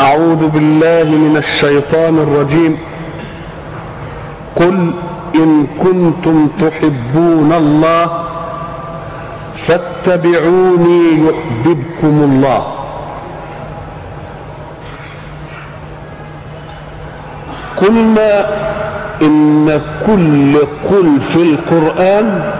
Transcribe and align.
أعوذ 0.00 0.48
بالله 0.48 1.04
من 1.04 1.36
الشيطان 1.36 2.18
الرجيم. 2.18 2.78
قل 4.56 4.92
إن 5.34 5.66
كنتم 5.78 6.48
تحبون 6.60 7.52
الله 7.52 8.06
فاتبعوني 9.66 11.02
يحببكم 11.26 12.14
الله. 12.28 12.62
قلنا 17.76 18.46
إن 19.22 19.80
كل 20.06 20.58
قل 20.90 21.20
في 21.32 21.42
القرآن 21.42 22.52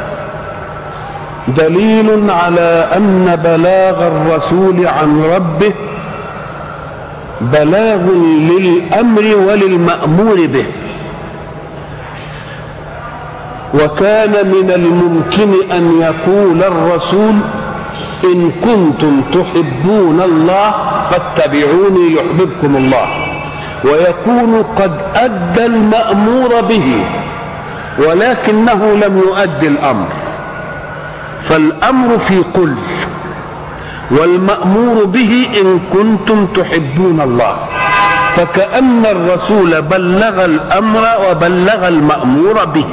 دليل 1.48 2.30
على 2.30 2.88
أن 2.96 3.38
بلاغ 3.44 4.06
الرسول 4.06 4.86
عن 4.86 5.22
ربه 5.34 5.72
بلاغ 7.40 8.00
للأمر 8.50 9.36
وللمأمور 9.48 10.46
به. 10.46 10.66
وكان 13.74 14.30
من 14.30 14.70
الممكن 14.74 15.72
أن 15.72 16.00
يقول 16.00 16.62
الرسول 16.62 17.34
إن 18.24 18.50
كنتم 18.64 19.20
تحبون 19.32 20.20
الله 20.20 20.74
فاتبعوني 21.10 22.14
يحببكم 22.14 22.76
الله. 22.76 23.06
ويكون 23.84 24.64
قد 24.78 24.92
أدى 25.14 25.66
المأمور 25.66 26.60
به 26.60 27.04
ولكنه 27.98 28.94
لم 29.06 29.18
يؤدي 29.18 29.68
الأمر. 29.68 30.06
فالأمر 31.48 32.18
في 32.18 32.38
قل 32.54 32.74
والمأمور 34.10 35.04
به 35.04 35.48
إن 35.60 35.80
كنتم 35.92 36.46
تحبون 36.46 37.20
الله. 37.20 37.56
فكأن 38.36 39.06
الرسول 39.06 39.82
بلغ 39.82 40.44
الأمر 40.44 41.08
وبلغ 41.30 41.88
المأمور 41.88 42.64
به. 42.64 42.86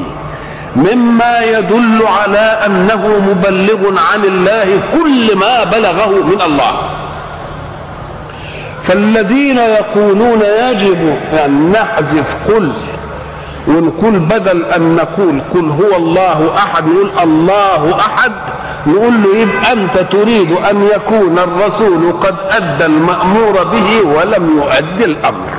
مما 0.76 1.40
يدل 1.40 2.00
على 2.22 2.60
أنه 2.66 3.08
مبلغ 3.30 4.00
عن 4.14 4.24
الله 4.26 4.80
كل 4.94 5.36
ما 5.38 5.64
بلغه 5.64 6.10
من 6.10 6.42
الله. 6.46 6.74
فالذين 8.84 9.58
يقولون 9.58 10.42
يجب 10.42 11.18
أن 11.46 11.72
نحذف 11.72 12.36
قل. 12.48 12.72
ونقول 13.68 14.20
بدل 14.20 14.66
أن 14.76 14.96
نقول 14.96 15.42
قل 15.54 15.70
هو 15.70 15.98
الله 15.98 16.52
أحد 16.58 16.84
نقول 16.88 17.10
الله 17.24 18.00
أحد. 18.00 18.32
نقول 18.88 19.14
له 19.24 19.36
يبقى 19.38 19.74
أنت 19.74 20.12
تريد 20.12 20.52
أن 20.52 20.88
يكون 20.96 21.40
الرسول 21.40 22.14
قد 22.22 22.36
أدى 22.50 22.86
المأمور 22.86 23.64
به 23.64 24.10
ولم 24.16 24.50
يؤدي 24.58 25.06
الأمر. 25.06 25.50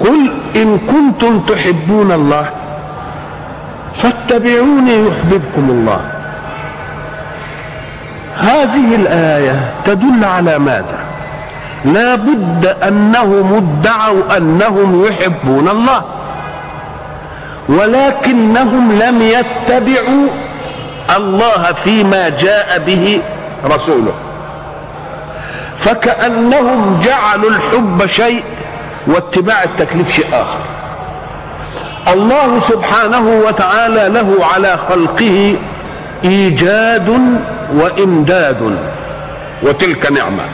قل 0.00 0.32
إن 0.56 0.78
كنتم 0.78 1.40
تحبون 1.40 2.12
الله 2.12 2.46
فاتبعوني 4.02 5.06
يحببكم 5.08 5.70
الله. 5.70 6.00
هذه 8.36 8.94
الآية 8.94 9.70
تدل 9.84 10.24
على 10.24 10.58
ماذا؟ 10.58 10.98
لا 11.84 12.14
بد 12.14 12.66
أنهم 12.66 13.54
ادعوا 13.54 14.36
أنهم 14.36 15.04
يحبون 15.04 15.68
الله. 15.68 16.02
ولكنهم 17.70 18.92
لم 18.92 19.22
يتبعوا 19.22 20.26
الله 21.16 21.72
فيما 21.84 22.28
جاء 22.28 22.82
به 22.86 23.20
رسوله. 23.64 24.12
فكأنهم 25.78 27.00
جعلوا 27.04 27.50
الحب 27.50 28.06
شيء 28.06 28.44
واتباع 29.06 29.62
التكليف 29.64 30.16
شيء 30.16 30.26
آخر. 30.32 30.58
الله 32.12 32.60
سبحانه 32.68 33.42
وتعالى 33.46 34.08
له 34.08 34.36
على 34.54 34.78
خلقه 34.88 35.56
إيجاد 36.24 37.08
وإمداد 37.74 38.76
وتلك 39.62 40.12
نعمة. 40.12 40.44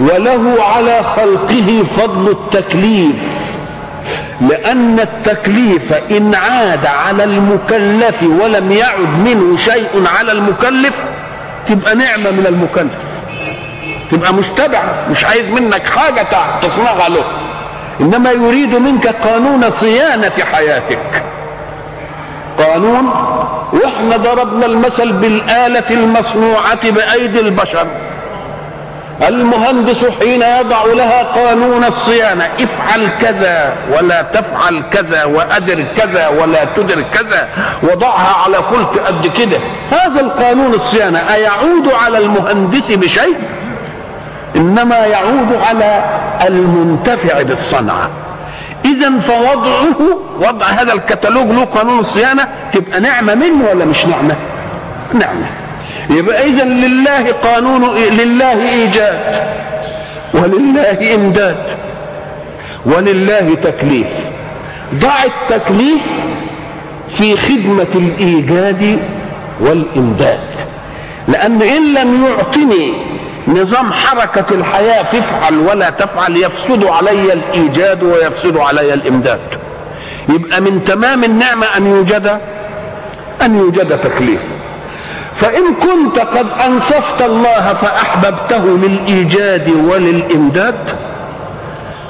وله 0.00 0.56
على 0.76 1.02
خلقه 1.16 1.84
فضل 1.96 2.30
التكليف. 2.30 3.39
لأن 4.40 5.00
التكليف 5.00 5.92
إن 6.10 6.34
عاد 6.34 6.86
على 6.86 7.24
المكلف 7.24 8.22
ولم 8.22 8.72
يعد 8.72 9.08
منه 9.24 9.56
شيء 9.56 10.04
على 10.18 10.32
المكلف 10.32 10.92
تبقى 11.68 11.94
نعمة 11.94 12.30
من 12.30 12.46
المكلف. 12.46 12.92
تبقى 14.10 14.34
مستبع 14.34 14.82
مش 15.10 15.24
عايز 15.24 15.48
منك 15.50 15.86
حاجة 15.88 16.26
تصنعها 16.62 17.08
له. 17.08 17.24
إنما 18.00 18.30
يريد 18.30 18.74
منك 18.74 19.06
قانون 19.06 19.70
صيانة 19.80 20.32
حياتك. 20.52 21.22
قانون 22.58 23.10
وإحنا 23.72 24.16
ضربنا 24.16 24.66
المثل 24.66 25.12
بالآلة 25.12 25.84
المصنوعة 25.90 26.90
بأيدي 26.90 27.40
البشر. 27.40 27.86
المهندس 29.28 30.04
حين 30.20 30.42
يضع 30.42 30.84
لها 30.84 31.22
قانون 31.22 31.84
الصيانة 31.84 32.44
افعل 32.44 33.08
كذا 33.20 33.72
ولا 33.92 34.22
تفعل 34.22 34.82
كذا 34.92 35.24
وأدر 35.24 35.84
كذا 35.96 36.28
ولا 36.28 36.64
تدر 36.76 37.02
كذا 37.02 37.48
وضعها 37.82 38.36
على 38.44 38.56
فلك 38.56 39.02
قد 39.06 39.26
كده. 39.26 39.58
هذا 39.90 40.20
القانون 40.20 40.74
الصيانة 40.74 41.18
أيعود 41.34 41.88
على 42.04 42.18
المهندس 42.18 42.90
بشيء؟ 42.92 43.36
إنما 44.56 44.96
يعود 44.96 45.58
على 45.68 46.04
المنتفع 46.48 47.42
بالصنعة 47.42 48.10
إذا 48.84 49.18
فوضعه 49.18 50.18
وضع 50.40 50.66
هذا 50.66 50.92
الكتالوج 50.92 51.46
له 51.46 51.64
قانون 51.64 51.98
الصيانة 51.98 52.48
تبقى 52.72 53.00
نعمة 53.00 53.34
منه 53.34 53.68
ولا 53.70 53.84
مش 53.84 54.06
نعمة؟ 54.06 54.34
نعمة. 55.14 55.46
يبقى 56.10 56.44
اذا 56.44 56.64
لله 56.64 57.32
قانون 57.32 57.94
لله 57.94 58.70
إيجاد 58.70 59.42
ولله 60.34 61.14
إمداد 61.14 61.56
ولله 62.86 63.56
تكليف. 63.62 64.06
ضع 64.94 65.24
التكليف 65.24 66.02
في 67.16 67.36
خدمة 67.36 67.86
الإيجاد 67.94 68.98
والإمداد. 69.60 70.40
لأن 71.28 71.62
إن 71.62 71.94
لم 71.94 72.24
يعطني 72.24 72.92
نظام 73.48 73.92
حركة 73.92 74.54
الحياة 74.54 75.02
تفعل 75.02 75.58
ولا 75.58 75.90
تفعل 75.90 76.36
يفسد 76.36 76.84
علي 76.84 77.32
الإيجاد 77.32 78.02
ويفسد 78.02 78.56
علي 78.56 78.94
الإمداد. 78.94 79.40
يبقى 80.28 80.60
من 80.60 80.84
تمام 80.84 81.24
النعمة 81.24 81.66
أن 81.76 81.86
يوجد 81.86 82.38
أن 83.42 83.58
يوجد 83.58 83.98
تكليف. 84.00 84.40
فإن 85.40 85.74
كنت 85.74 86.18
قد 86.18 86.46
أنصفت 86.66 87.22
الله 87.22 87.74
فأحببته 87.82 88.78
للإيجاد 88.78 89.70
وللإمداد 89.70 90.74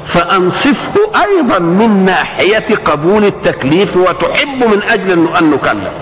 فأنصفه 0.06 1.00
أيضا 1.24 1.58
من 1.58 2.04
ناحية 2.04 2.76
قبول 2.84 3.24
التكليف 3.24 3.96
وتحب 3.96 4.64
من 4.64 4.80
أجل 4.90 5.28
أن 5.38 5.50
نكلف. 5.50 5.92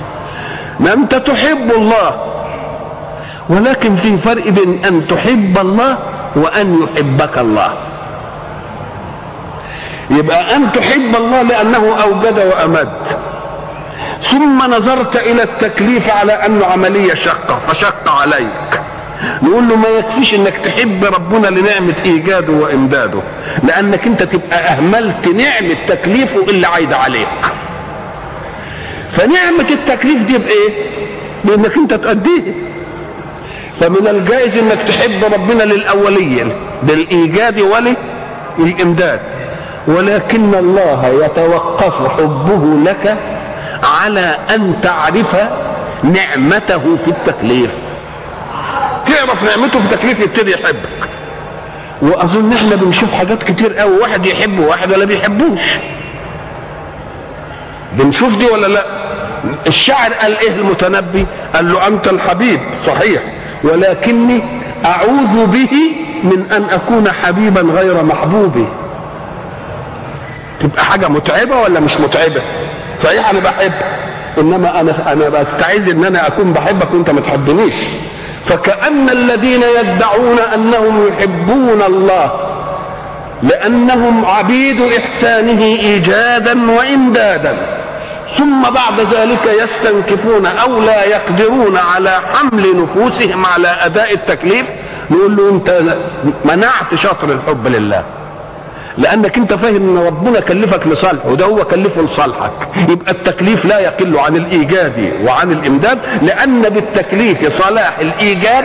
ما 0.81 0.93
أنت 0.93 1.15
تحب 1.15 1.73
الله 1.73 2.15
ولكن 3.49 3.97
في 3.97 4.19
فرق 4.19 4.49
بين 4.49 4.85
أن 4.85 5.07
تحب 5.07 5.59
الله 5.59 5.97
وأن 6.37 6.79
يحبك 6.83 7.39
الله. 7.39 7.73
يبقى 10.11 10.57
أن 10.57 10.73
تحب 10.73 11.17
الله 11.17 11.43
لأنه 11.43 11.97
أوجد 12.03 12.39
وأمد. 12.39 12.89
ثم 14.31 14.63
نظرت 14.75 15.17
إلى 15.17 15.43
التكليف 15.43 16.11
على 16.11 16.33
انه 16.33 16.67
عملية 16.67 17.15
شقه 17.15 17.59
فشق 17.69 18.09
عليك. 18.11 18.81
نقول 19.43 19.69
له 19.69 19.77
ما 19.77 19.89
يكفيش 19.89 20.35
إنك 20.35 20.55
تحب 20.65 21.05
ربنا 21.05 21.47
لنعمة 21.47 21.95
إيجاده 22.05 22.53
وإمداده 22.53 23.21
لأنك 23.65 24.07
أنت 24.07 24.23
تبقى 24.23 24.59
أهملت 24.59 25.29
نعمة 25.29 25.77
تكليفه 25.89 26.41
اللي 26.49 26.67
عايدة 26.67 26.97
عليك. 26.97 27.29
فنعمة 29.13 29.67
التكليف 29.71 30.23
دي 30.23 30.39
بإيه؟ 30.39 30.71
بإنك 31.45 31.77
أنت 31.77 31.95
تؤديه 31.95 32.43
فمن 33.81 34.07
الجائز 34.07 34.59
إنك 34.59 34.79
تحب 34.89 35.25
ربنا 35.35 35.63
للأولية 35.63 36.57
بالايجاد 36.83 37.61
وللإمداد. 38.59 39.21
ولكن 39.87 40.55
الله 40.55 41.25
يتوقف 41.25 42.09
حبه 42.19 42.91
لك 42.91 43.17
على 44.05 44.39
أن 44.55 44.75
تعرف 44.83 45.37
نعمته 46.03 46.97
في 47.05 47.11
التكليف. 47.11 47.71
تعرف 49.07 49.43
نعمته 49.45 49.81
في 49.81 49.95
التكليف 49.95 50.21
يبتدي 50.21 50.53
يحبك. 50.53 51.09
وأظن 52.03 52.53
إحنا 52.53 52.77
بنشوف 52.77 53.13
حاجات 53.13 53.43
كتير 53.43 53.75
قوي. 53.75 53.99
واحد 53.99 54.27
يحب 54.27 54.59
وواحد 54.59 54.93
ولا 54.93 55.05
بيحبوش. 55.05 55.61
بنشوف 57.93 58.37
دي 58.37 58.47
ولا 58.47 58.67
لأ؟ 58.67 58.85
الشاعر 59.67 60.13
قال 60.13 60.39
إيه 60.39 60.51
المتنبي؟ 60.51 61.27
قال 61.55 61.73
له 61.73 61.87
أنت 61.87 62.09
الحبيب. 62.09 62.61
صحيح. 62.87 63.23
ولكني 63.65 64.43
أعوذ 64.85 65.47
به 65.47 65.73
من 66.23 66.47
أن 66.53 66.67
أكون 66.71 67.13
حبيبا 67.13 67.61
غير 67.61 68.03
محبوبي 68.03 68.67
تبقى 70.61 70.85
حاجة 70.85 71.09
متعبة 71.09 71.57
ولا 71.61 71.81
مش 71.81 72.01
متعبة؟ 72.01 72.43
صحيح 73.03 73.31
أنا 73.31 73.41
بحب. 73.41 73.73
إنما 74.39 74.81
أنا 74.81 75.13
أنا 75.13 75.29
بستعيذ 75.29 75.91
إن 75.91 76.05
أنا 76.05 76.27
أكون 76.27 76.53
بحبك 76.53 76.93
وأنت 76.93 77.11
ما 77.11 77.21
تحبنيش. 77.21 77.75
فكأن 78.47 79.11
الذين 79.11 79.63
يدعون 79.81 80.39
أنهم 80.55 81.09
يحبون 81.09 81.83
الله 81.87 82.31
لأنهم 83.43 84.27
عبيد 84.27 84.81
إحسانه 84.83 85.63
إيجادا 85.63 86.71
وإمدادا. 86.71 87.57
ثم 88.39 88.63
بعد 88.63 89.01
ذلك 89.15 89.63
يستنكفون 89.63 90.47
أو 90.47 90.81
لا 90.81 91.05
يقدرون 91.05 91.77
على 91.95 92.21
حمل 92.35 92.83
نفوسهم 92.83 93.47
على 93.47 93.77
أداء 93.81 94.15
التكليف. 94.15 94.67
نقول 95.11 95.37
له 95.37 95.51
أنت 95.51 95.97
منعت 96.45 96.95
شطر 96.95 97.33
الحب 97.33 97.67
لله. 97.67 98.03
لأنك 98.99 99.37
انت 99.37 99.55
فاهم 99.55 99.77
إن 99.77 100.07
ربنا 100.07 100.41
كلفك 100.41 100.87
لصالحه 100.87 101.29
وده 101.29 101.45
هو 101.45 101.65
كلفه 101.65 102.03
لصالحك. 102.03 102.53
يبقى 102.89 103.13
التكليف 103.13 103.65
لا 103.65 103.79
يقل 103.79 104.19
عن 104.19 104.37
الإيجاد 104.37 105.13
وعن 105.25 105.53
الإمداد 105.53 105.99
لأن 106.23 106.63
بالتكليف 106.63 107.63
صلاح 107.63 107.99
الإيجاد 107.99 108.65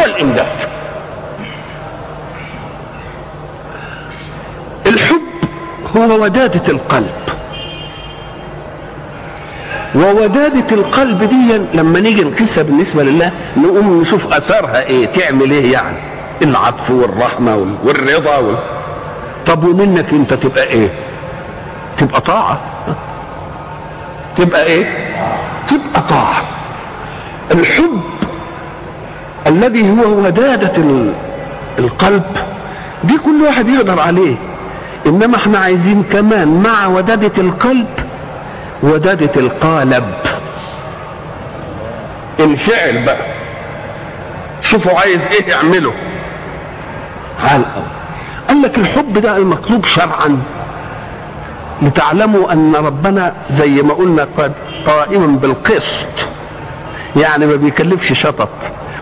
والإمداد. 0.00 0.46
الحب 4.86 5.20
هو 5.96 6.22
ودادة 6.22 6.72
القلب. 6.72 7.10
وودادة 9.94 10.64
القلب 10.72 11.22
دي 11.24 11.60
لما 11.74 12.00
نيجي 12.00 12.24
نقيسها 12.24 12.62
بالنسبة 12.62 13.02
لله 13.02 13.30
نقوم 13.56 14.00
نشوف 14.00 14.32
أثرها 14.34 14.82
إيه 14.86 15.06
تعمل 15.06 15.50
إيه 15.50 15.72
يعني. 15.72 15.96
العطف 16.42 16.90
والرحمة 16.90 17.66
والرضا 17.84 18.36
وال... 18.36 18.54
طب 19.46 19.64
ومنك 19.64 20.06
أنت 20.12 20.34
تبقى 20.34 20.64
إيه؟ 20.64 20.88
تبقى 21.96 22.20
طاعة. 22.20 22.60
تبقى 24.36 24.64
إيه؟ 24.64 24.84
تبقى 25.68 26.02
طاعة. 26.08 26.42
الحب 27.50 28.00
الذي 29.46 29.90
هو 29.90 30.24
ودادة 30.26 30.82
القلب 31.78 32.36
دي 33.04 33.18
كل 33.18 33.42
واحد 33.46 33.68
يقدر 33.68 34.00
عليه. 34.00 34.36
إنما 35.06 35.36
إحنا 35.36 35.58
عايزين 35.58 36.02
كمان 36.12 36.62
مع 36.62 36.86
ودادة 36.86 37.42
القلب 37.42 37.86
ودادة 38.82 39.30
القالب. 39.40 40.04
الفعل 42.40 43.04
بقى. 43.04 43.26
شوفوا 44.60 45.00
عايز 45.00 45.26
إيه 45.26 45.48
يعمله. 45.50 45.92
على 47.44 47.64
قال 47.64 47.82
لك 48.64 48.78
الحب 48.78 49.18
ده 49.18 49.36
المطلوب 49.36 49.84
شرعا. 49.84 50.42
لتعلموا 51.82 52.52
أن 52.52 52.74
ربنا 52.74 53.32
زي 53.50 53.82
ما 53.82 53.94
قلنا 53.94 54.28
قد 54.38 54.52
قائم 54.86 55.36
بالقسط. 55.36 56.28
يعني 57.16 57.46
ما 57.46 57.56
بيكلفش 57.56 58.12
شطط 58.12 58.48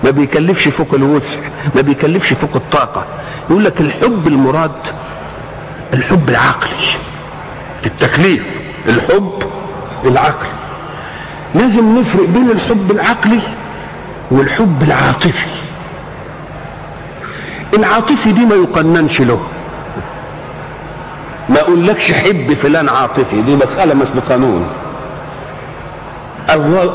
ما 0.04 0.10
بيكلفش 0.10 0.68
فوق 0.68 0.94
الوسع 0.94 1.38
ما 1.74 1.80
بيكلفش 1.80 2.32
فوق 2.32 2.50
الطاقة. 2.54 3.04
يقول 3.50 3.64
لك 3.64 3.80
الحب 3.80 4.26
المراد 4.26 4.70
الحب 5.94 6.28
العقلي. 6.28 6.88
في 7.80 7.86
التكليف 7.86 8.46
الحب 8.88 9.42
العقلي. 10.04 10.48
لازم 11.54 11.98
نفرق 11.98 12.26
بين 12.26 12.50
الحب 12.50 12.90
العقلي 12.90 13.40
والحب 14.30 14.82
العاطفي. 14.82 15.46
العاطفي 17.74 18.32
دي 18.32 18.44
ما 18.44 18.54
يقننش 18.54 19.20
له. 19.20 19.40
ما 21.48 21.60
أقولكش 21.60 22.12
حب 22.12 22.56
فلان 22.62 22.88
عاطفي 22.88 23.42
دي 23.42 23.56
مسألة 23.56 23.94
مش 23.94 24.06
بقانون. 24.14 24.66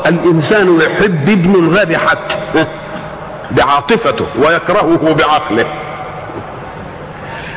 الإنسان 0.06 0.80
يحب 0.80 1.28
ابن 1.28 1.54
الغبي 1.54 1.98
حتى 1.98 2.64
بعاطفته 3.50 4.26
ويكرهه 4.38 5.14
بعقله. 5.18 5.64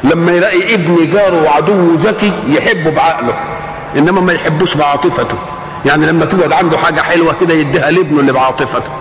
لما 0.03 0.31
يلاقي 0.31 0.74
ابن 0.75 1.12
جاره 1.13 1.44
وعدوه 1.44 1.97
ذكي 2.03 2.33
يحبه 2.47 2.91
بعقله 2.91 3.33
إنما 3.97 4.21
ما 4.21 4.33
يحبوش 4.33 4.74
بعاطفته. 4.74 5.35
يعني 5.85 6.06
لما 6.06 6.25
توجد 6.25 6.51
عنده 6.51 6.77
حاجة 6.77 7.01
حلوة 7.01 7.35
كده 7.41 7.53
يديها 7.53 7.91
لابنه 7.91 8.19
اللي 8.19 8.31
بعاطفته. 8.31 8.91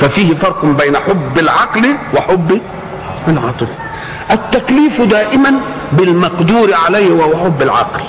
ففيه 0.00 0.34
فرق 0.34 0.64
بين 0.64 0.96
حب 0.96 1.38
العقل 1.38 1.94
وحب 2.14 2.60
العاطفه 3.30 3.74
التكليف 4.30 5.00
دائما 5.00 5.52
بالمقدور 5.92 6.74
عليه 6.86 7.12
وهو 7.12 7.44
حب 7.44 7.62
العقل. 7.62 8.00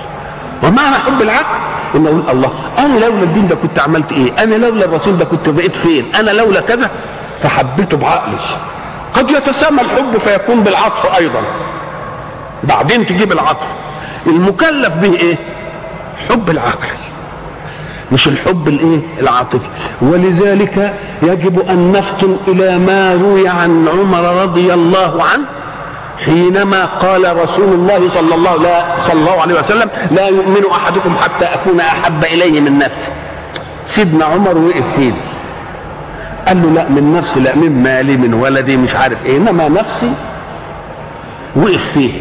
ومعنى 0.63 0.95
حب 0.95 1.21
العقل 1.21 1.59
ان 1.95 2.05
أقول 2.05 2.23
الله 2.29 2.51
أنا 2.79 2.99
لولا 2.99 3.23
الدين 3.23 3.47
ده 3.47 3.55
كنت 3.55 3.79
عملت 3.79 4.11
إيه؟ 4.11 4.43
أنا 4.43 4.55
لولا 4.55 4.85
الرسول 4.85 5.17
ده 5.17 5.25
كنت 5.25 5.49
بقيت 5.49 5.75
فين؟ 5.75 6.15
أنا 6.15 6.31
لولا 6.31 6.61
كذا؟ 6.61 6.89
فحبيته 7.43 7.97
بعقلي 7.97 8.37
قد 9.13 9.29
يتسامى 9.29 9.81
الحب 9.81 10.17
فيكون 10.17 10.63
بالعطف 10.63 11.15
أيضا. 11.17 11.41
بعدين 12.63 13.05
تجيب 13.05 13.31
العطف. 13.31 13.67
المكلف 14.27 14.93
به 14.95 15.15
إيه؟ 15.15 15.35
حب 16.29 16.49
العقل. 16.49 16.97
مش 18.11 18.27
الحب 18.27 18.67
الايه؟ 18.67 18.99
العاطفي 19.21 19.67
ولذلك 20.01 20.93
يجب 21.23 21.69
أن 21.69 21.91
نفطن 21.91 22.37
إلى 22.47 22.77
ما 22.77 23.13
روي 23.13 23.47
عن 23.47 23.87
عمر 23.87 24.41
رضي 24.43 24.73
الله 24.73 25.23
عنه 25.23 25.45
حينما 26.25 26.85
قال 26.85 27.37
رسول 27.37 27.73
الله 27.73 28.09
صلى 28.09 28.35
الله 28.35 28.57
لا 28.57 28.83
صلى 29.07 29.19
الله 29.19 29.41
عليه 29.41 29.59
وسلم 29.59 29.89
لا 30.11 30.27
يؤمن 30.27 30.63
أحدكم 30.71 31.15
حتى 31.21 31.45
أكون 31.45 31.79
أحب 31.79 32.23
إليه 32.23 32.61
من 32.61 32.77
نفسي 32.77 33.09
سيدنا 33.85 34.25
عمر 34.25 34.57
وقف 34.57 34.83
فين؟ 34.95 35.13
قال 36.47 36.61
له 36.61 36.69
لا 36.69 36.89
من 36.89 37.13
نفسي 37.13 37.39
لا 37.39 37.55
من 37.55 37.83
مالي 37.83 38.17
من 38.17 38.33
ولدي 38.33 38.77
مش 38.77 38.95
عارف 38.95 39.25
إيه. 39.25 39.37
إنما 39.37 39.67
نفسي 39.69 40.11
وقف 41.55 41.91
فيه. 41.93 42.11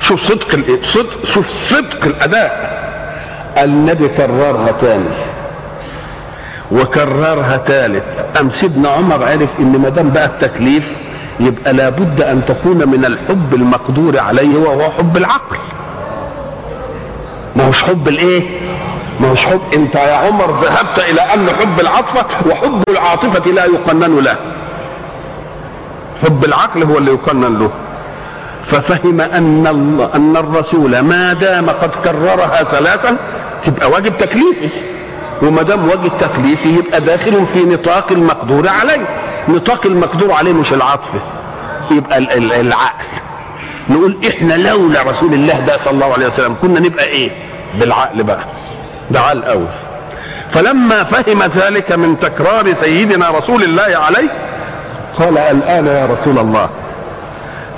شوف 0.00 0.22
صدق 0.22 0.58
صدق 0.82 1.24
شوف 1.24 1.48
صدق 1.70 2.04
الأداء. 2.04 2.74
النبي 3.58 4.08
كررها 4.08 4.72
تاني. 4.80 5.04
وكررها 6.74 7.56
ثالث. 7.66 8.04
أم 8.40 8.50
سيدنا 8.50 8.88
عمر 8.88 9.24
عرف 9.24 9.48
إن 9.60 9.78
ما 9.82 9.88
دام 9.88 10.10
بقى 10.10 10.24
التكليف 10.26 10.84
يبقى 11.40 11.72
لابد 11.72 12.22
أن 12.22 12.42
تكون 12.48 12.88
من 12.88 13.04
الحب 13.04 13.54
المقدور 13.54 14.18
عليه 14.20 14.56
وهو 14.56 14.90
حب 14.90 15.16
العقل. 15.16 15.56
ما 17.56 17.66
هوش 17.66 17.82
حب 17.82 18.08
الإيه؟ 18.08 18.42
ما 19.20 19.30
هوش 19.30 19.46
حب. 19.46 19.60
أنت 19.74 19.94
يا 19.94 20.14
عمر 20.14 20.50
ذهبت 20.50 20.98
إلى 21.10 21.20
أن 21.20 21.48
حب 21.60 21.80
العاطفه 21.80 22.24
وحب 22.50 22.82
العاطفة 22.88 23.50
لا 23.50 23.64
يقنن 23.64 24.18
له. 24.24 24.36
حب 26.24 26.44
العقل 26.44 26.82
هو 26.82 26.98
اللي 26.98 27.10
يقنن 27.10 27.58
له. 27.58 27.70
ففهم 28.66 29.20
أن 29.20 29.66
أن 30.14 30.36
الرسول 30.36 31.00
ما 31.00 31.32
دام 31.32 31.70
قد 31.70 31.90
كررها 32.04 32.62
ثلاثا 32.62 33.16
تبقى 33.64 33.90
واجب 33.90 34.18
تكليفي 34.18 34.68
وما 35.42 35.62
دام 35.62 35.88
واجب 35.88 36.12
تكليفي 36.20 36.68
يبقى 36.68 37.00
داخل 37.00 37.44
في 37.54 37.58
نطاق 37.64 38.06
المقدور 38.12 38.68
عليه. 38.68 39.04
نطاق 39.48 39.86
المقدور 39.86 40.32
عليه 40.32 40.52
مش 40.52 40.72
العاطفه 40.72 41.18
يبقى 41.90 42.18
العقل. 42.60 43.04
نقول 43.90 44.16
إحنا 44.28 44.54
لولا 44.54 45.02
رسول 45.02 45.34
الله 45.34 45.60
ده 45.66 45.78
صلى 45.84 45.90
الله 45.94 46.12
عليه 46.12 46.26
وسلم 46.26 46.56
كنا 46.62 46.80
نبقى 46.80 47.04
إيه؟ 47.04 47.30
بالعقل 47.80 48.22
بقى. 48.22 48.44
ده 49.10 49.20
على 49.20 49.38
الأول 49.38 49.66
فلما 50.52 51.04
فهم 51.04 51.42
ذلك 51.42 51.92
من 51.92 52.20
تكرار 52.20 52.74
سيدنا 52.74 53.30
رسول 53.30 53.62
الله 53.62 53.82
عليه 53.82 54.28
قال 55.18 55.38
الآن 55.38 55.86
يا 55.86 56.06
رسول 56.06 56.38
الله. 56.38 56.68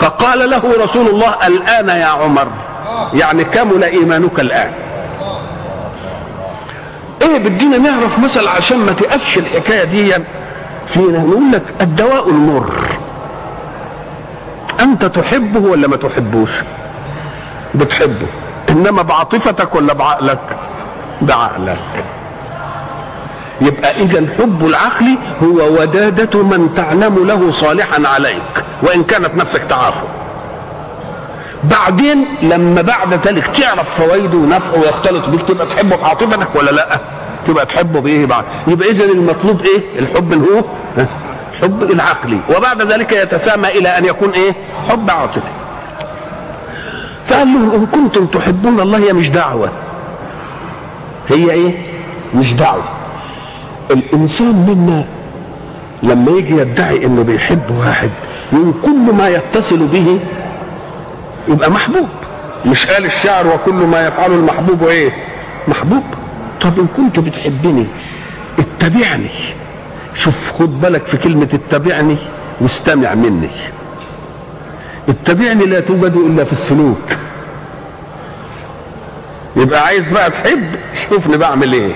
فقال 0.00 0.50
له 0.50 0.84
رسول 0.84 1.08
الله 1.08 1.46
الآن 1.46 1.88
يا 1.88 2.06
عمر. 2.06 2.48
يعني 3.14 3.44
كمل 3.44 3.84
إيمانك 3.84 4.40
الآن. 4.40 4.70
إيه 7.26 7.38
بدينا 7.38 7.78
نعرف 7.78 8.18
مثلا 8.18 8.50
عشان 8.50 8.78
ما 8.78 8.92
تقفش 8.92 9.38
الحكاية 9.38 9.84
دي. 9.84 10.14
فينا 10.86 11.18
نقول 11.18 11.52
لك 11.52 11.62
الدواء 11.80 12.28
المر. 12.28 12.72
أنت 14.80 15.04
تحبه 15.04 15.60
ولا 15.60 15.88
ما 15.88 15.96
تحبوش؟ 15.96 16.50
بتحبه. 17.74 18.26
إنما 18.70 19.02
بعاطفتك 19.02 19.74
ولا 19.74 19.92
بعقلك؟ 19.92 20.56
بعقلك. 21.22 22.04
يبقى 23.60 24.00
إذا 24.02 24.18
الحب 24.18 24.66
العقلي 24.66 25.18
هو 25.42 25.80
ودادة 25.80 26.42
من 26.42 26.74
تعلم 26.76 27.26
له 27.26 27.52
صالحا 27.52 28.02
عليك 28.14 28.64
وإن 28.82 29.04
كانت 29.04 29.34
نفسك 29.34 29.62
تعافه 29.68 30.06
بعدين 31.64 32.24
لما 32.42 32.82
بعد 32.82 33.14
ذلك 33.26 33.46
تعرف 33.46 33.86
فوائده 33.98 34.36
ونفعه 34.38 34.80
ويختلط 34.80 35.28
بيك 35.28 35.42
تبقى 35.48 35.66
تحبه 35.66 35.96
بعاطفتك 35.96 36.48
ولا 36.54 36.70
لأ؟ 36.70 37.00
تبقى 37.46 37.66
تحبه 37.66 38.00
بايه 38.00 38.26
بعد؟ 38.26 38.44
يبقى 38.66 38.90
اذا 38.90 39.04
المطلوب 39.04 39.60
إيه؟ 39.60 39.80
الحب 39.98 40.32
اللي 40.32 40.46
هو 40.46 40.62
حب 41.62 41.82
العقلي. 41.82 42.38
وبعد 42.56 42.82
ذلك 42.82 43.12
يتسامى 43.12 43.68
إلى 43.68 43.88
أن 43.88 44.04
يكون 44.04 44.30
إيه؟ 44.30 44.52
حب 44.88 45.10
عاطفي. 45.10 45.40
فقال 47.26 47.48
لهم 47.48 47.70
إن 47.74 47.86
كنتم 47.86 48.26
تحبون 48.26 48.80
الله 48.80 48.98
هي 48.98 49.12
مش 49.12 49.30
دعوة. 49.30 49.68
هي 51.28 51.50
إيه؟ 51.50 51.78
مش 52.34 52.52
دعوة. 52.52 52.84
الإنسان 53.90 54.54
منا 54.68 55.04
لما 56.02 56.38
يجي 56.38 56.56
يدعي 56.58 57.04
إنه 57.06 57.22
بيحب 57.22 57.78
واحد 57.78 58.10
من 58.52 58.74
كل 58.84 59.14
ما 59.14 59.28
يتصل 59.28 59.78
به 59.86 60.18
يبقى 61.48 61.70
محبوب. 61.70 62.08
مش 62.66 62.86
قال 62.86 63.04
الشاعر 63.04 63.46
وكل 63.46 63.74
ما 63.74 64.06
يفعله 64.06 64.34
المحبوب 64.34 64.88
إيه؟ 64.88 65.12
محبوب. 65.68 66.02
طب 66.66 66.78
إن 66.78 66.86
كنت 66.96 67.18
بتحبني 67.18 67.86
اتبعني. 68.58 69.30
شوف 70.14 70.34
خد 70.58 70.80
بالك 70.80 71.06
في 71.06 71.16
كلمة 71.16 71.48
اتبعني 71.54 72.16
واستمع 72.60 73.14
مني. 73.14 73.48
اتبعني 75.08 75.64
لا 75.66 75.80
توجد 75.80 76.16
إلا 76.16 76.44
في 76.44 76.52
السلوك. 76.52 77.02
يبقى 79.56 79.80
عايز 79.86 80.08
بقى 80.08 80.30
تحب 80.30 80.64
شوفني 80.94 81.36
بعمل 81.36 81.72
إيه. 81.72 81.92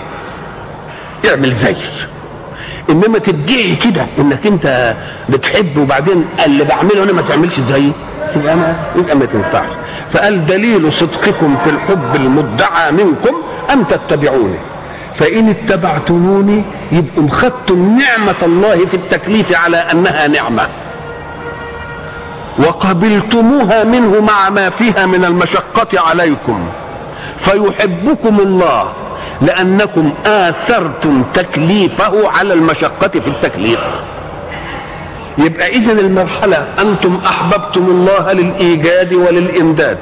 اعمل 1.30 1.52
زي. 1.52 1.76
إنما 2.90 3.18
تدعي 3.18 3.76
كده 3.76 4.06
إنك 4.18 4.46
أنت 4.46 4.94
بتحب 5.28 5.76
وبعدين 5.76 6.24
اللي 6.46 6.64
بعمله 6.64 7.02
أنا 7.02 7.12
ما 7.12 7.22
تعملش 7.22 7.60
زيي 7.60 7.92
يبقى 8.36 8.56
ما 8.56 8.76
يبقى 8.96 9.16
ما 9.16 9.24
تنفعش. 9.24 9.68
فقال 10.12 10.46
دليل 10.46 10.92
صدقكم 10.92 11.56
في 11.64 11.70
الحب 11.70 12.16
المدعى 12.16 12.92
منكم 12.92 13.34
ان 13.72 13.84
تتبعوني؟ 13.88 14.58
فإن 15.14 15.48
اتبعتموني 15.48 16.62
يبقوا 16.92 17.28
خدتم 17.30 17.98
نعمة 17.98 18.34
الله 18.42 18.76
في 18.76 18.94
التكليف 18.94 19.56
على 19.64 19.76
أنها 19.76 20.26
نعمة. 20.28 20.68
وقبلتموها 22.58 23.84
منه 23.84 24.20
مع 24.20 24.50
ما 24.50 24.70
فيها 24.70 25.06
من 25.06 25.24
المشقة 25.24 26.00
عليكم. 26.00 26.68
فيحبكم 27.38 28.40
الله 28.40 28.92
لأنكم 29.40 30.12
آثرتم 30.26 31.22
تكليفه 31.34 32.30
على 32.30 32.54
المشقة 32.54 33.08
في 33.08 33.26
التكليف. 33.26 33.80
يبقى 35.38 35.68
اذا 35.68 35.92
المرحلة 35.92 36.66
أنتم 36.78 37.20
أحببتم 37.26 37.80
الله 37.80 38.32
للإيجاد 38.32 39.14
وللإمداد. 39.14 39.98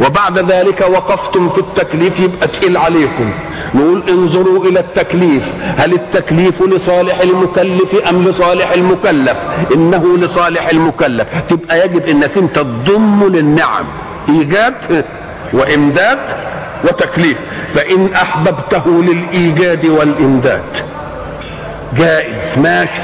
وبعد 0.00 0.38
ذلك 0.38 0.80
وقفتم 0.90 1.48
في 1.48 1.58
التكليف 1.58 2.20
يبقى 2.20 2.48
تقيل 2.48 2.76
عليكم. 2.76 3.30
نقول 3.74 4.02
انظروا 4.08 4.64
إلى 4.64 4.80
التكليف. 4.80 5.42
هل 5.76 5.92
التكليف 5.92 6.62
لصالح 6.62 7.20
المكلف 7.20 8.08
أم 8.10 8.28
لصالح 8.28 8.72
المكلف؟ 8.72 9.36
إنه 9.74 10.18
لصالح 10.18 10.68
المكلف. 10.68 11.26
تبقى 11.50 11.84
يجب 11.84 12.08
إنك 12.08 12.30
أنت 12.36 12.58
تضم 12.58 13.24
للنعم. 13.28 13.84
ايجاد 14.28 15.04
وإمداد 15.52 16.18
وتكليف. 16.84 17.36
فإن 17.74 18.08
أحببته 18.14 19.02
للإيجاد 19.02 19.86
والإمداد. 19.86 20.62
جائز 21.98 22.58
ماشي. 22.58 23.02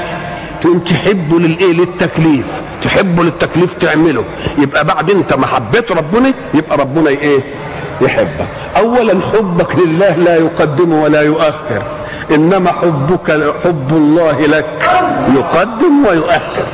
تقوم 0.61 0.79
تحبه 0.79 1.39
للإيه؟ 1.39 1.73
للتكليف. 1.73 2.45
تحبه 2.83 3.23
للتكليف 3.23 3.73
تعمله. 3.73 4.23
يبقى 4.57 4.85
بعد 4.85 5.09
انت 5.09 5.33
ما 5.33 5.47
حبيت 5.47 5.91
ربنا 5.91 6.33
يبقى 6.53 6.77
ربنا 6.77 7.09
إيه؟ 7.09 7.39
يحبك. 8.01 8.47
اولا 8.77 9.13
حبك 9.33 9.75
لله 9.75 10.15
لا 10.15 10.35
يقدم 10.35 10.93
ولا 10.93 11.21
يؤخر. 11.21 11.83
إنما 12.31 12.71
حبك 12.71 13.31
حب 13.63 13.87
الله 13.91 14.41
لك 14.41 14.89
يقدم 15.35 16.05
ويؤخر. 16.09 16.65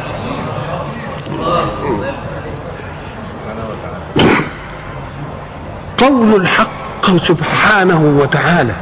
قول 5.98 6.36
الحق 6.42 7.18
سبحانه 7.18 8.18
وتعالى. 8.22 8.74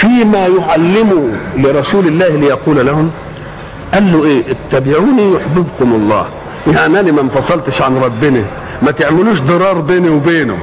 فيما 0.00 0.46
يعلم 0.46 1.38
لرسول 1.56 2.06
الله 2.06 2.28
ليقول 2.28 2.86
لهم 2.86 3.10
قال 3.94 4.12
له 4.12 4.24
إيه 4.24 4.42
اتبعوني 4.50 5.34
يحببكم 5.34 5.94
الله. 5.94 6.26
يعني 6.66 7.00
أنا 7.00 7.12
ما 7.12 7.20
انفصلتش 7.20 7.82
عن 7.82 7.96
ربنا. 7.96 8.44
ما 8.82 8.90
تعملوش 8.90 9.40
ضرار 9.40 9.80
بيني 9.80 10.08
وبينه. 10.08 10.58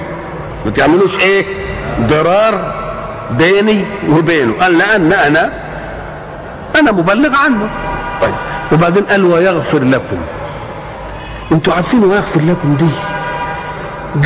ما 0.66 0.72
تعملوش 0.72 1.20
إيه؟ 1.20 1.46
ضرار 2.02 2.74
بيني 3.32 3.86
وبينه. 4.10 4.54
قال 4.62 4.78
لأن 4.78 5.14
أنا 5.14 5.54
أنا 6.80 6.92
مبلغ 6.92 7.36
عنه. 7.36 7.70
طيب 8.22 8.34
وبعدين 8.72 9.04
قال 9.04 9.26
ويغفر 9.26 9.84
لكم. 9.84 10.18
أنتوا 11.52 11.74
عارفين 11.74 12.04
ويغفر 12.04 12.42
لكم 12.42 12.76
دي؟ 12.76 12.90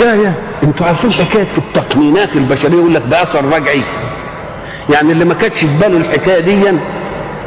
جاية 0.03 0.33
أنتوا 0.63 0.85
عارفين 0.85 1.11
حكاية 1.11 1.43
في 1.43 1.57
التقنينات 1.57 2.29
البشرية 2.35 2.77
يقول 2.77 2.93
لك 2.93 3.03
ده 3.09 3.23
أثر 3.23 3.45
رجعي. 3.45 3.83
يعني 4.89 5.11
اللي 5.11 5.25
ما 5.25 5.33
كانش 5.33 5.59
في 5.59 5.67
باله 5.81 5.97
الحكاية 5.97 6.39
دي 6.39 6.73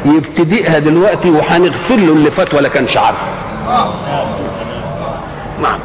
يبتدئها 0.05 0.79
دلوقتي 0.79 1.29
وهنغفر 1.29 1.95
له 1.95 2.13
اللي 2.13 2.31
فات 2.31 2.53
ولا 2.53 2.69
كانش 2.69 2.97
عارفه. 2.97 3.27
نعم. 5.61 5.79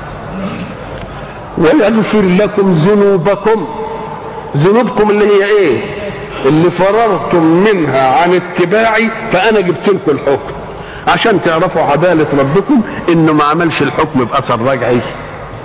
ويغفر 1.58 2.20
لكم 2.22 2.72
ذنوبكم. 2.72 3.66
ذنوبكم 4.56 5.10
اللي 5.10 5.24
هي 5.24 5.44
إيه؟ 5.44 5.80
اللي 6.46 6.70
فررتم 6.70 7.42
منها 7.42 8.08
عن 8.22 8.34
اتباعي 8.34 9.10
فأنا 9.32 9.60
جبت 9.60 9.88
لكم 9.88 10.10
الحكم. 10.10 10.52
عشان 11.08 11.40
تعرفوا 11.42 11.82
عدالة 11.82 12.26
ربكم 12.38 12.80
إنه 13.08 13.32
ما 13.32 13.44
عملش 13.44 13.82
الحكم 13.82 14.24
بأثر 14.24 14.60
رجعي 14.62 15.00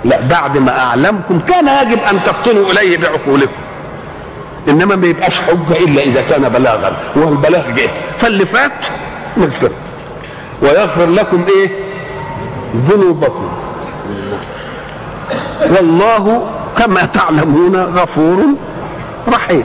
لا 0.04 0.20
بعد 0.20 0.58
ما 0.58 0.78
أعلمكم 0.78 1.40
كان 1.48 1.68
يجب 1.68 1.98
أن 2.10 2.18
تفطنوا 2.26 2.70
إليه 2.72 2.98
بعقولكم. 2.98 3.65
إنما 4.68 4.96
ما 4.96 5.06
يبقاش 5.06 5.40
حجه 5.40 5.84
إلا 5.84 6.02
إذا 6.02 6.22
كان 6.30 6.48
بلاغا 6.48 6.96
والبلاغ 7.16 7.70
جه 7.70 7.90
فاللي 8.18 8.46
فات 8.46 8.86
نغفر. 9.36 9.70
ويغفر 10.62 11.06
لكم 11.06 11.44
إيه؟ 11.56 11.70
ذنوبكم. 12.88 13.48
والله 15.70 16.50
كما 16.78 17.08
تعلمون 17.14 17.76
غفور 17.76 18.44
رحيم. 19.28 19.64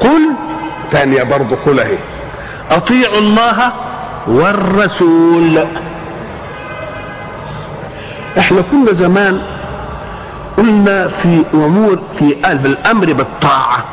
قل 0.00 0.30
ثانية 0.92 1.22
برضه 1.22 1.56
قل 1.66 1.80
اهي 1.80 1.98
أطيعوا 2.70 3.18
الله 3.18 3.72
والرسول. 4.26 5.64
إحنا 8.38 8.62
كنا 8.70 8.92
زمان 8.92 9.42
قلنا 10.56 11.08
في 11.08 11.44
أمور 11.54 11.98
في 12.18 12.34
قلب 12.34 12.66
الأمر 12.66 13.12
بالطاعة. 13.12 13.84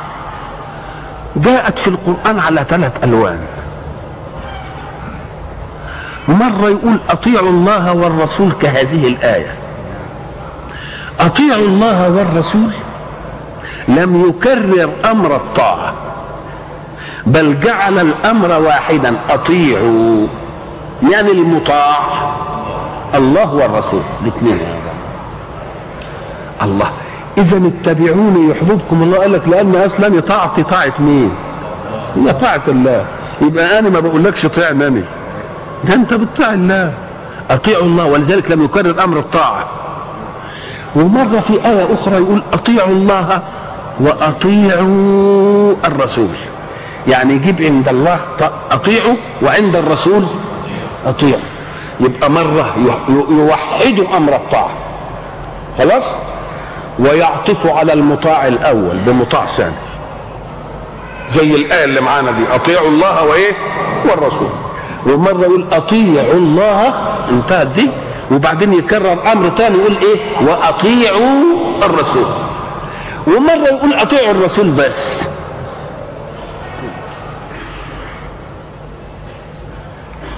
جاءت 1.36 1.80
في 1.80 1.88
القرآن 1.88 2.40
على 2.40 2.66
ثلاث 2.70 3.04
ألوان. 3.04 3.40
مرة 6.28 6.70
يقول 6.70 6.98
أطيعوا 7.10 7.50
الله 7.50 7.94
والرسول 7.94 8.52
كهذه 8.62 9.08
الآية. 9.08 9.56
أطيعوا 11.20 11.66
الله 11.66 12.10
والرسول 12.10 12.72
لم 13.88 14.30
يكرر 14.30 14.90
أمر 15.12 15.36
الطاعة 15.36 15.94
بل 17.26 17.60
جعل 17.60 18.00
الأمر 18.00 18.52
واحدا 18.62 19.16
أطيعوا 19.30 20.28
يعني 21.12 21.32
المطاع 21.32 21.98
الله 23.16 23.54
والرسول 23.54 24.02
الاثنين. 24.22 24.83
الله. 26.64 26.90
اذا 27.38 27.58
اتبعوني 27.68 28.50
يحببكم 28.50 29.04
الله. 29.04 29.18
قال 29.18 29.34
لك 29.34 29.42
لأن 29.48 29.76
أصلا 29.76 30.20
طاعتي 30.20 30.64
طاعة 30.64 30.94
مين؟ 31.00 31.32
هي 32.16 32.34
طاعة 32.34 32.62
الله. 32.68 33.06
يبقى 33.42 33.80
أنا 33.80 33.90
ما 33.90 34.00
بقولكش 34.00 34.46
طيعني 34.46 34.88
أنا 34.88 35.02
ده 35.84 35.94
أنت 35.94 36.14
بتطيع 36.14 36.54
الله. 36.54 36.94
أطيعوا 37.52 37.84
الله 37.84 38.06
ولذلك 38.06 38.52
لم 38.52 38.64
يكرر 38.64 39.04
أمر 39.04 39.18
الطاعة. 39.18 39.66
ومرة 40.96 41.44
في 41.48 41.54
آية 41.54 41.88
أخرى 41.94 42.16
يقول 42.16 42.44
أطيعوا 42.54 42.92
الله 42.92 43.42
وأطيعوا 44.00 45.74
الرسول. 45.86 46.30
يعني 47.08 47.34
يجيب 47.34 47.62
عند 47.62 47.88
الله 47.90 48.20
أطيعوا 48.72 49.16
وعند 49.42 49.76
الرسول 49.76 50.24
أطيعوا. 51.06 51.42
يبقى 52.00 52.32
مرة 52.32 52.76
يوحدوا 53.30 54.18
أمر 54.18 54.36
الطاعة. 54.36 54.70
خلاص؟ 55.78 56.04
ويعطف 57.00 57.68
على 57.68 57.94
المطاع 57.94 58.48
الأول 58.48 58.98
بمطاع 59.06 59.46
ثاني. 59.46 59.76
زي 61.30 61.56
الآية 61.56 61.86
اللي 61.86 62.02
معانا 62.02 62.32
دي 62.32 62.56
أطيعوا 62.56 62.88
الله 62.88 63.24
وإيه؟ 63.24 63.54
والرسول. 64.10 64.50
ومرة 65.06 65.42
يقول 65.42 65.66
أطيعوا 65.72 66.34
الله 66.34 66.94
انتهت 67.30 67.68
دي. 67.68 67.90
وبعدين 68.32 68.74
يكرر 68.74 69.32
أمر 69.32 69.50
ثاني 69.58 69.78
يقول 69.78 69.98
إيه؟ 70.04 70.48
وأطيعوا 70.48 71.44
الرسول. 71.84 72.26
ومرة 73.28 73.68
يقول 73.68 73.94
أطيعوا 73.94 74.32
الرسول 74.32 74.72
بس. 74.72 75.24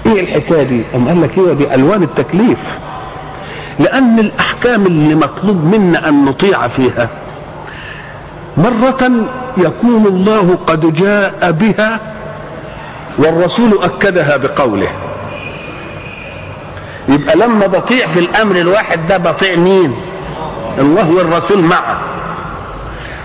إيه 0.06 0.20
الحكاية 0.20 0.62
دي؟ 0.62 0.82
أم 0.94 1.08
قال 1.08 1.22
لك 1.22 1.38
إيه؟ 1.38 1.52
دي 1.52 1.74
ألوان 1.74 2.02
التكليف. 2.02 2.58
لأن 3.78 4.18
الأحكام 4.18 4.86
اللي 4.86 5.14
مطلوب 5.14 5.64
منا 5.64 6.08
أن 6.08 6.24
نطيع 6.24 6.68
فيها. 6.68 7.08
مرة 8.56 9.10
يكون 9.56 10.06
الله 10.06 10.58
قد 10.66 10.94
جاء 10.94 11.50
بها 11.50 12.00
والرسول 13.18 13.78
أكدها 13.82 14.36
بقوله. 14.36 14.88
يبقى 17.08 17.36
لما 17.36 17.66
بطيع 17.66 18.06
في 18.06 18.18
الأمر 18.20 18.56
الواحد 18.56 19.08
ده 19.08 19.16
بطيع 19.16 19.56
مين؟ 19.56 19.94
الله 20.78 21.10
والرسول 21.10 21.62
معه. 21.62 21.98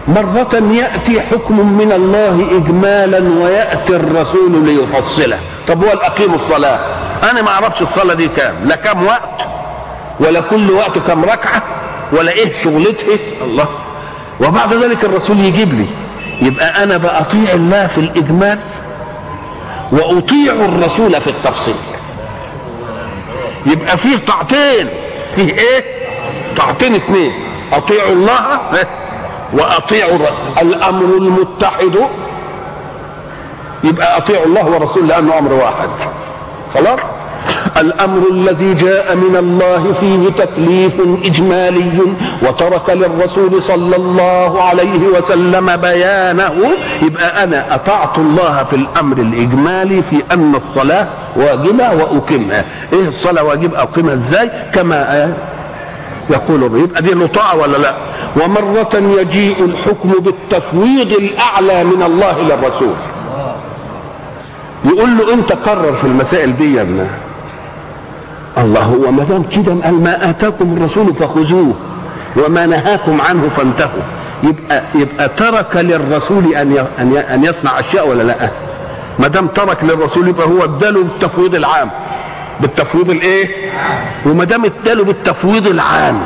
مرة 0.08 0.64
يأتي 0.72 1.22
حكم 1.22 1.78
من 1.78 1.92
الله 1.92 2.48
إجمالا 2.58 3.44
ويأتي 3.44 3.96
الرسول 3.96 4.66
ليفصله. 4.66 5.40
طب 5.68 5.84
هو 5.84 5.94
الأقيم 5.94 6.34
الصلاة؟ 6.34 6.80
أنا 7.32 7.42
ما 7.42 7.50
أعرفش 7.50 7.82
الصلاة 7.82 8.14
دي 8.14 8.28
كام. 8.28 8.56
لا 8.66 8.76
كام 8.76 9.06
وقت. 9.06 9.51
ولا 10.22 10.42
كل 10.42 10.72
وقت 10.72 10.98
كام 11.08 11.24
ركعة 11.26 11.64
ولا 12.12 12.32
إيه 12.32 12.64
شغلتها 12.64 13.18
الله. 13.42 13.68
وبعد 14.42 14.74
ذلك 14.74 15.04
الرسول 15.04 15.40
يجيب 15.40 15.74
لي. 15.74 15.86
يبقى 16.42 16.84
أنا 16.84 16.98
باطيع 16.98 17.54
الله 17.54 17.88
في 17.88 17.98
الإجمال 17.98 18.60
وأطيع 19.92 20.54
الرسول 20.54 21.22
في 21.22 21.30
التفصيل. 21.30 21.76
يبقى 23.66 23.98
فيه 23.98 24.18
طاعتين. 24.28 24.90
فيه 25.36 25.54
إيه؟ 25.54 25.84
طاعتين 26.58 26.96
اثنين 26.96 27.32
اطيعوا 27.74 28.12
الله 28.12 28.60
واطيعوا 29.54 30.16
الرسول 30.16 30.34
الأمر 30.62 31.18
المتحد. 31.18 31.96
يبقى 33.84 34.18
اطيعوا 34.18 34.46
الله 34.46 34.66
ورسوله 34.66 35.06
لأنه 35.08 35.38
أمر 35.38 35.54
واحد. 35.54 35.90
خلاص؟ 36.74 37.00
الأمر 37.78 38.22
الذي 38.32 38.74
جاء 38.74 39.16
من 39.16 39.36
الله 39.36 39.94
فيه 40.00 40.44
تكليف 40.46 40.94
إجمالي 41.26 41.92
وترك 42.42 42.90
للرسول 42.90 43.64
صلى 43.64 43.96
الله 43.96 44.64
عليه 44.64 45.00
وسلم 45.18 45.78
بيانه. 45.78 46.54
يبقى 47.02 47.44
أنا 47.44 47.76
أطعت 47.76 48.18
الله 48.18 48.66
في 48.70 48.76
الأمر 48.76 49.18
الاجمالي 49.18 50.02
في 50.10 50.24
أن 50.32 50.56
الصلاة 50.56 51.08
واجبة 51.36 51.92
وأقيمها. 51.94 52.66
إيه 52.94 53.08
الصلاة 53.08 53.44
واجب 53.44 53.76
أقيمها 53.76 54.14
إزاي؟ 54.14 54.50
كما 54.74 55.34
يقول 56.30 56.82
يبقى 56.84 57.02
دي 57.02 57.14
نطاع 57.14 57.54
ولا 57.54 57.78
لا؟ 57.78 57.94
ومرة 58.44 59.20
يجيء 59.20 59.66
الحكم 59.66 60.14
بالتفويض 60.20 61.12
الأعلى 61.12 61.84
من 61.84 62.04
الله 62.04 62.36
للرسول. 62.42 62.94
يقول 64.86 65.18
له 65.18 65.34
أنت 65.34 65.52
قرر 65.54 65.94
في 65.94 66.08
المسائل 66.08 66.58
دي 66.58 66.76
يا 66.76 66.82
ابنه 66.82 67.08
الله 68.58 68.82
هو 68.82 69.12
ما 69.12 69.24
دام 69.24 69.44
كده 69.44 69.74
قال 69.84 70.04
ما 70.04 70.30
آتاكم 70.30 70.78
الرسول 70.78 71.14
فخذوه 71.16 71.74
وما 72.38 72.66
نهاكم 72.66 73.22
عنه 73.22 73.50
فانتهوا. 73.58 74.02
يبقى 74.44 74.84
يبقى 74.96 75.30
ترك 75.38 75.76
للرسول 75.76 76.56
أن 76.56 76.88
أن 77.34 77.44
يصنع 77.44 77.80
أشياء 77.80 78.08
ولا 78.08 78.24
لأ؟ 78.24 78.50
ما 79.20 79.28
دام 79.28 79.48
ترك 79.48 79.78
للرسول 79.84 80.28
يبقى 80.28 80.48
هو 80.48 80.64
اداله 80.64 81.04
بالتفويض 81.04 81.56
العام. 81.56 81.90
بالتفويض 82.62 83.10
الإيه؟ 83.10 83.48
وما 84.26 84.44
دام 84.44 84.66
اداله 84.66 85.04
بالتفويض 85.04 85.68
العام. 85.68 86.22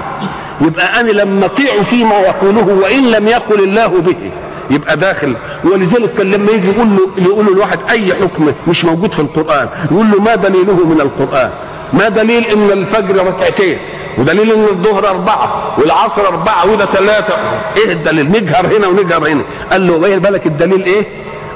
يبقى 0.61 0.99
أنا 0.99 1.11
لما 1.11 1.45
أطيع 1.45 1.83
فيما 1.83 2.15
يقوله 2.15 2.79
وإن 2.83 3.11
لم 3.11 3.27
يقل 3.27 3.63
الله 3.63 3.87
به. 3.87 4.31
يبقى 4.69 4.97
داخل. 4.97 5.33
ولذلك 5.63 6.13
كان 6.17 6.31
لما 6.31 6.51
يجي 6.51 6.67
يقول 6.67 6.87
له 6.87 7.25
يقول 7.25 7.45
له 7.45 7.51
الواحد 7.51 7.79
أي 7.89 8.13
حكم 8.13 8.51
مش 8.67 8.85
موجود 8.85 9.11
في 9.11 9.19
القرآن 9.19 9.67
يقول 9.91 10.11
له 10.11 10.21
ما 10.21 10.35
دليله 10.35 10.85
من 10.85 11.01
القرآن؟ 11.01 11.49
ما 11.95 12.09
دليل 12.09 12.45
إن 12.45 12.71
الفجر 12.71 13.27
ركعتين 13.27 13.77
ودليل 14.17 14.51
إن 14.51 14.63
الظهر 14.63 15.09
أربعة 15.09 15.73
والعصر 15.77 16.27
أربعة 16.27 16.71
وده 16.71 16.85
ثلاثة. 16.85 17.33
إيه 17.77 17.91
الدليل؟ 17.91 18.29
نجهر 18.29 18.65
هنا 18.77 18.87
ونجهر 18.87 19.27
هنا. 19.27 19.41
قال 19.71 19.87
له 19.87 19.97
غير 19.97 20.19
بالك 20.19 20.45
الدليل 20.45 20.85
إيه؟ 20.85 21.05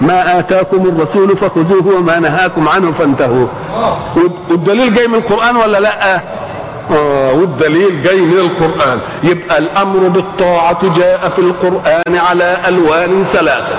ما 0.02 0.40
آتاكم 0.40 0.88
الرسول 0.88 1.38
فخذوه 1.38 1.96
وما 1.96 2.20
نهاكم 2.20 2.68
عنه 2.68 2.92
فانتهوا 3.00 3.48
والدليل 4.50 4.96
جاي 4.96 5.08
من 5.08 5.16
القرآن 5.16 5.56
ولا 5.56 5.80
لأ؟ 5.80 6.16
آه 6.92 7.34
والدليل 7.34 8.04
جاي 8.04 8.22
من 8.22 8.38
القرآن. 8.38 9.00
يبقى 9.24 9.58
الأمر 9.58 10.08
بالطاعة 10.08 10.80
جاء 10.98 11.32
في 11.36 11.42
القرآن 11.42 12.16
على 12.30 12.58
ألوان 12.68 13.24
ثلاثة 13.24 13.76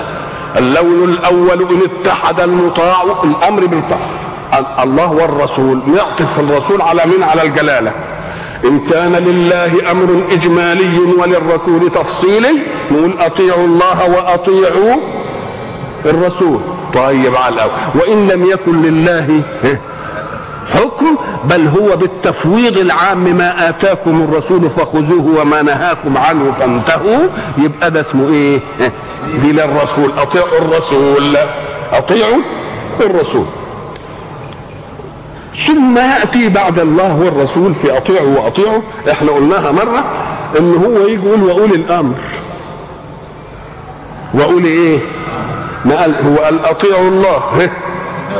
اللون 0.57 1.09
الأول 1.09 1.61
إن 1.61 1.81
اتحد 1.89 2.39
المطاع 2.39 3.03
الأمر 3.23 3.65
بالطاعة. 3.65 4.20
الله 4.83 5.11
والرسول 5.11 5.79
يعطف 5.97 6.39
الرسول 6.39 6.81
على 6.81 7.01
من؟ 7.05 7.23
على 7.23 7.43
الجلالة. 7.43 7.91
إن 8.65 8.79
كان 8.79 9.11
لله 9.13 9.91
أمر 9.91 10.21
إجمالي 10.31 10.99
وللرسول 11.17 11.91
تفصيلي 11.91 12.51
نقول 12.91 13.13
أطيعوا 13.19 13.65
الله 13.65 14.09
وأطيعوا 14.09 14.95
الرسول. 16.05 16.59
طيب 16.93 17.35
على 17.35 17.55
الأول. 17.55 17.71
وإن 17.95 18.27
لم 18.27 18.45
يكن 18.45 18.81
لله 18.81 19.41
حكم 20.73 21.15
بل 21.43 21.67
هو 21.67 21.95
بالتفويض 21.97 22.77
العام 22.77 23.17
ما 23.37 23.69
آتاكم 23.69 24.21
الرسول 24.29 24.69
فخذوه 24.77 25.41
وما 25.41 25.61
نهاكم 25.61 26.17
عنه 26.17 26.53
فانتهوا 26.59 27.27
يبقى 27.57 27.91
ده 27.91 28.01
اسمه 28.01 28.29
إيه؟ 28.29 28.59
دي 29.43 29.51
للرسول 29.51 30.11
أطيعوا 30.17 30.57
الرسول. 30.61 31.37
أطيعوا 31.93 32.37
الرسول. 32.99 33.45
ثم 35.67 35.97
يأتي 35.97 36.49
بعد 36.49 36.79
الله 36.79 37.15
والرسول 37.15 37.75
في 37.75 37.97
اطيعوا 37.97 38.39
واطيعوا 38.39 38.81
إحنا 39.11 39.31
قلناها 39.31 39.71
مرة 39.71 40.03
إن 40.59 40.73
هو 40.85 41.07
يجي 41.07 41.25
يقول 41.25 41.43
وأولي 41.43 41.75
الأمر. 41.75 42.15
وأولي 44.33 44.67
إيه؟ 44.67 44.99
ما 45.85 46.01
قال؟ 46.01 46.15
هو 46.25 46.43
قال 46.43 46.65
أطيعوا 46.65 47.09
الله. 47.09 47.69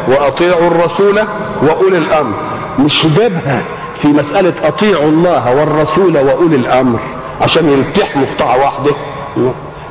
وأطيعوا 0.08 0.68
الرسول 0.68 1.20
وأولي 1.62 1.98
الأمر. 1.98 2.34
مش 2.80 3.08
جابها 3.18 3.62
في 4.02 4.08
مسألة 4.08 4.54
أطيعوا 4.64 5.10
الله 5.10 5.56
والرسول 5.56 6.18
وأولي 6.18 6.56
الأمر 6.56 7.00
عشان 7.42 7.70
يلتحموا 7.70 8.26
في 8.26 8.36
طاعه 8.36 8.58
واحدة. 8.58 8.92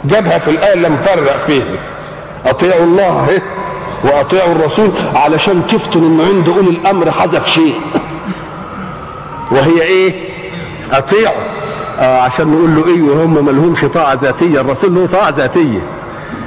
جابها 0.05 0.39
في 0.39 0.51
الآية 0.51 0.75
اللي 0.75 0.89
مفرق 0.89 1.45
فيها. 1.47 1.65
أطيعوا 2.47 2.85
الله. 2.85 3.41
وأطيعوا 4.05 4.53
الرسول 4.53 4.91
علشان 5.15 5.63
تفتن 5.69 6.01
انه 6.05 6.25
عند 6.25 6.49
أولي 6.49 6.71
الأمر 6.71 7.11
حذف 7.11 7.49
شيء. 7.49 7.75
وهي 9.51 9.83
إيه؟ 9.83 10.15
أطيعوا. 10.93 11.43
آه 11.99 12.21
عشان 12.21 12.47
نقول 12.47 12.77
له 12.77 12.95
إيه 12.95 13.03
وهم 13.03 13.45
ما 13.45 13.51
لهمش 13.51 13.81
طاعة 13.95 14.19
ذاتية. 14.23 14.61
الرسول 14.61 14.95
له 14.95 15.09
طاعة 15.13 15.31
ذاتية. 15.31 15.81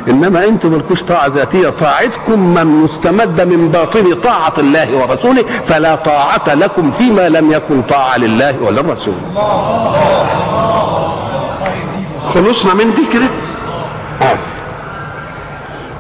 إنما 0.10 0.46
أنتم 0.46 0.72
مالكوش 0.72 1.04
طاعة 1.04 1.28
ذاتية. 1.28 1.70
طاعتكم 1.70 2.40
من 2.54 2.66
مستمد 2.66 3.42
من 3.42 3.70
باطن 3.74 4.14
طاعة 4.24 4.54
الله 4.58 4.88
ورسوله 4.98 5.46
فلا 5.68 5.96
طاعة 5.96 6.54
لكم 6.54 6.92
فيما 6.98 7.30
لم 7.30 7.52
يكن 7.52 7.82
طاعة 7.82 8.18
لله 8.18 8.56
وللرسول 8.62 9.14
خلصنا 12.34 12.74
من 12.74 12.94
دي 12.94 13.06
كده؟ 13.14 13.26
آه. 13.26 13.43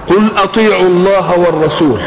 قل 0.10 0.32
أطيعوا 0.38 0.88
الله 0.88 1.40
والرسول. 1.40 2.02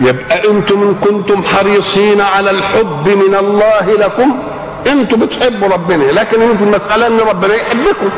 يبقى 0.00 0.48
أنتم 0.50 0.82
إن 0.82 0.94
كنتم 0.94 1.42
حريصين 1.42 2.20
على 2.20 2.50
الحب 2.50 3.08
من 3.08 3.34
الله 3.40 3.94
لكم 4.06 4.38
أنتم 4.86 5.20
بتحبوا 5.20 5.68
ربنا 5.68 6.04
لكن 6.04 6.42
أنتم 6.42 6.64
المسألة 6.64 7.06
إن 7.06 7.20
ربنا 7.28 7.54
يحبكم. 7.54 8.08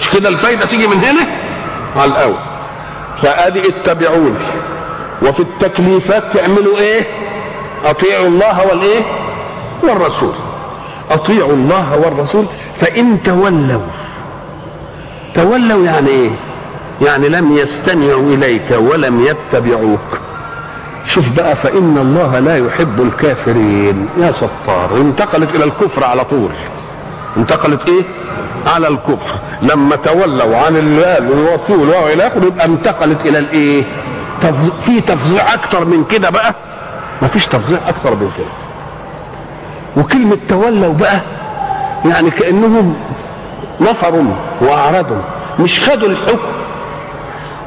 مش 0.00 0.10
كده 0.10 0.28
الفايدة 0.28 0.66
تيجي 0.66 0.86
من 0.86 1.04
هنا؟ 1.04 1.26
على 1.96 2.10
الأول. 2.10 2.38
فأدي 3.22 3.68
اتبعوني. 3.68 4.34
وفي 5.22 5.40
التكليفات 5.40 6.22
تعملوا 6.34 6.78
إيه؟ 6.78 7.02
أطيعوا 7.84 8.26
الله 8.26 8.66
والايه 8.66 9.02
والرسول. 9.82 10.34
أطيعوا 11.10 11.52
الله 11.52 11.98
والرسول 12.04 12.46
فإن 12.80 13.22
تولوا. 13.22 13.80
تولوا 15.34 15.84
يعني 15.84 16.08
إيه؟ 16.08 16.30
يعني 17.02 17.28
لم 17.28 17.56
يستمعوا 17.56 18.34
إليك 18.34 18.70
ولم 18.78 19.26
يتبعوك. 19.26 20.20
شوف 21.06 21.28
بقى 21.36 21.56
فإن 21.56 21.98
الله 21.98 22.38
لا 22.38 22.56
يحب 22.56 23.00
الكافرين. 23.00 24.08
يا 24.20 24.32
ستار 24.32 24.90
انتقلت 24.96 25.54
إلى 25.54 25.64
الكفر 25.64 26.04
على 26.04 26.24
طول. 26.24 26.50
انتقلت 27.36 27.88
إيه؟ 27.88 28.02
على 28.74 28.88
الكفر. 28.88 29.34
لما 29.62 29.96
تولوا 29.96 30.56
عن 30.56 30.76
الله 30.76 31.30
والرسول 31.30 31.88
وإلى 31.88 32.26
آخره 32.26 32.44
يبقى 32.44 32.64
انتقلت 32.66 33.26
إلى 33.26 33.38
الإيه؟ 33.38 33.84
تفز... 34.42 34.70
في 34.86 35.00
تفظيع 35.00 35.54
أكتر 35.54 35.84
من 35.84 36.04
كده 36.10 36.30
بقى؟ 36.30 36.54
ما 37.22 37.28
فيش 37.28 37.46
تفظيع 37.46 37.78
أكتر 37.88 38.10
من 38.14 38.30
كده. 38.38 38.46
وكلمة 39.96 40.38
تولوا 40.48 40.92
بقى 40.94 41.20
يعني 42.04 42.30
كأنهم 42.30 42.96
نفروا 43.80 44.24
وأعرضوا 44.60 45.22
مش 45.60 45.80
خدوا 45.80 46.08
الحكم. 46.08 46.38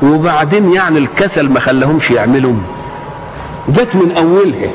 وبعدين 0.02 0.74
يعني 0.74 1.00
الكسل 1.00 1.50
ما 1.50 1.60
خلاهمش 1.60 2.12
يعملوا. 2.12 2.54
جت 3.70 3.96
من 3.96 4.12
أولها. 4.18 4.72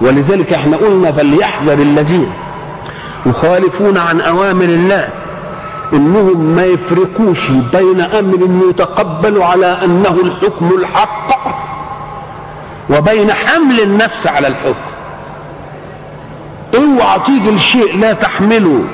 ولذلك 0.00 0.52
إحنا 0.52 0.76
قلنا 0.76 1.12
فليحذر 1.12 1.72
الذين 1.72 2.32
يخالفون 3.26 3.98
عن 3.98 4.20
أوامر 4.20 4.64
الله 4.64 5.08
إنهم 5.92 6.40
ما 6.40 6.64
يفرقوش 6.64 7.50
بين 7.50 8.00
أمر 8.00 8.68
يتقبل 8.70 9.42
على 9.42 9.78
أنه 9.84 10.18
الحكم 10.24 10.70
الحق 10.78 11.36
وبين 12.90 13.32
حمل 13.32 13.80
النفس 13.80 14.26
على 14.26 14.48
الحكم. 14.48 14.74
اوعى 16.74 17.18
تيجي 17.26 17.50
الشيء 17.50 17.98
لا 17.98 18.12
تحمله. 18.12 18.84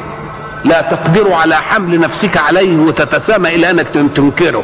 لا 0.64 0.80
تقدر 0.80 1.32
على 1.32 1.54
حمل 1.56 2.00
نفسك 2.00 2.36
عليه 2.36 2.76
وتتسامى 2.76 3.54
إلى 3.54 3.70
أنك 3.70 3.86
تنكره. 4.14 4.62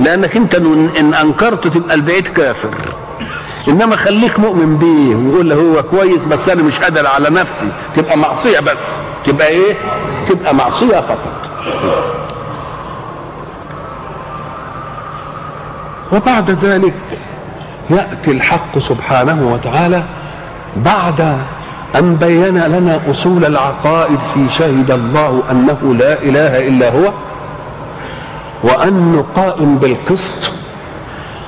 لأنك 0.00 0.36
أنت 0.36 0.54
إن 1.00 1.14
أنكرت 1.14 1.66
تبقى 1.66 1.94
البعيد 1.94 2.28
كافر. 2.28 2.70
إنما 3.68 3.96
خليك 3.96 4.38
مؤمن 4.38 4.76
بيه 4.76 5.16
ويقول 5.16 5.48
له 5.50 5.56
هو 5.56 5.82
كويس 5.82 6.24
بس 6.24 6.48
أنا 6.48 6.62
مش 6.62 6.78
قادر 6.80 7.06
على 7.06 7.30
نفسي. 7.30 7.68
تبقى 7.96 8.18
معصية 8.18 8.60
بس. 8.60 8.76
تبقى 9.26 9.48
إيه؟ 9.48 9.74
تبقى 10.28 10.54
معصية 10.54 11.00
فقط. 11.00 11.50
وبعد 16.12 16.50
ذلك 16.50 16.94
يأتي 17.90 18.30
الحق 18.30 18.78
سبحانه 18.78 19.50
وتعالى 19.52 20.02
بعد 20.76 21.38
أن 21.98 22.14
بين 22.14 22.58
لنا 22.58 23.00
أصول 23.10 23.44
العقائد 23.44 24.18
في 24.34 24.48
شهد 24.58 24.90
الله 24.90 25.42
أنه 25.50 25.94
لا 25.98 26.22
إله 26.22 26.68
إلا 26.68 26.88
هو 26.90 27.12
وأنه 28.62 29.24
قائم 29.36 29.78
بالقسط 29.78 30.50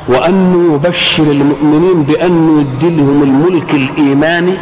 وأنه 0.09 0.75
يبشر 0.75 1.23
المؤمنين 1.23 2.03
بانه 2.03 2.61
يدي 2.61 2.97
لهم 2.97 3.23
الملك 3.23 3.75
الإيماني 3.75 4.55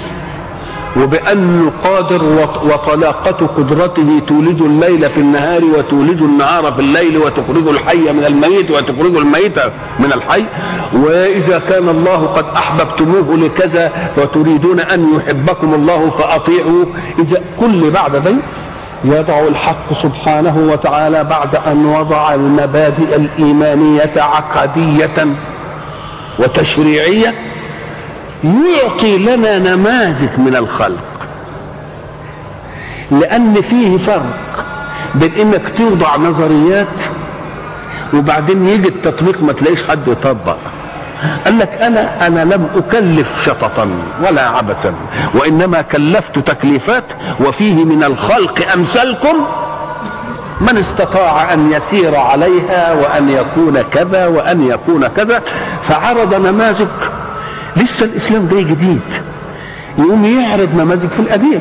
وبأنه 1.03 1.73
قادر 1.85 2.23
وطلاقة 2.65 3.47
قدرته 3.57 4.23
تولج 4.29 4.63
الليل 4.63 5.11
في 5.11 5.21
النهار 5.21 5.65
وتولج 5.65 6.23
النهار 6.23 6.73
في 6.73 6.81
الليل 6.81 7.19
وتخرج 7.19 7.69
الحي 7.69 8.13
من 8.13 8.25
الميت 8.27 8.71
وتخرج 8.71 9.17
الميت 9.17 9.59
من 9.99 10.13
الحي. 10.13 10.45
وإذا 10.95 11.59
كان 11.59 11.89
الله 11.89 12.27
قد 12.27 12.45
أحببتموه 12.57 13.37
لكذا 13.37 13.93
وتريدون 14.17 14.81
أن 14.81 15.09
يحبكم 15.17 15.75
الله 15.75 16.11
فأطيعوا 16.11 16.85
إذا 17.19 17.41
كل 17.61 17.91
بعد 17.91 18.17
ذلك 18.17 18.45
يضع 19.05 19.41
الحق 19.41 20.03
سبحانه 20.03 20.69
وتعالى 20.73 21.25
بعد 21.25 21.57
أن 21.67 21.87
وضع 21.87 22.35
المبادئ 22.35 23.17
الإيمانية 23.17 24.13
عقدية 24.17 25.27
وتشريعية 26.39 27.35
يعطي 28.55 29.19
لنا 29.19 29.59
نماذج 29.59 30.29
من 30.39 30.57
الخلق. 30.57 31.05
لأن 33.11 33.63
فيه 33.71 33.99
فرق 33.99 34.65
بين 35.15 35.33
إنك 35.41 35.63
توضع 35.79 36.17
نظريات 36.17 36.87
وبعدين 38.15 38.69
يجي 38.69 38.89
التطبيق 38.89 39.43
ما 39.43 39.53
تلاقيش 39.53 39.79
حد 39.89 40.09
يطبق. 40.09 40.57
قال 41.45 41.59
لك 41.59 41.69
أنا 41.83 42.27
أنا 42.27 42.41
لم 42.45 42.69
أكلف 42.77 43.27
شططا 43.47 43.89
ولا 44.23 44.49
عبثا 44.49 44.95
وإنما 45.35 45.83
كلفت 45.83 46.39
تكليفات 46.39 47.05
وفيه 47.41 47.85
من 47.85 48.05
الخلق 48.05 48.73
أمثالكم 48.75 49.35
من 50.61 50.79
استطاع 50.79 51.53
أن 51.53 51.73
يسير 51.73 52.17
عليها 52.17 52.93
وأن 52.93 53.29
يكون 53.29 53.83
كذا 53.93 54.27
وأن 54.27 54.69
يكون 54.69 55.07
كذا 55.07 55.43
فعرض 55.89 56.35
نماذج 56.35 56.87
لسه 57.77 58.05
الإسلام 58.07 58.49
جاي 58.49 58.65
جديد. 58.65 59.01
يقوم 59.99 60.25
يعرض 60.25 60.69
نماذج 60.75 61.09
في 61.09 61.21
القديم 61.21 61.61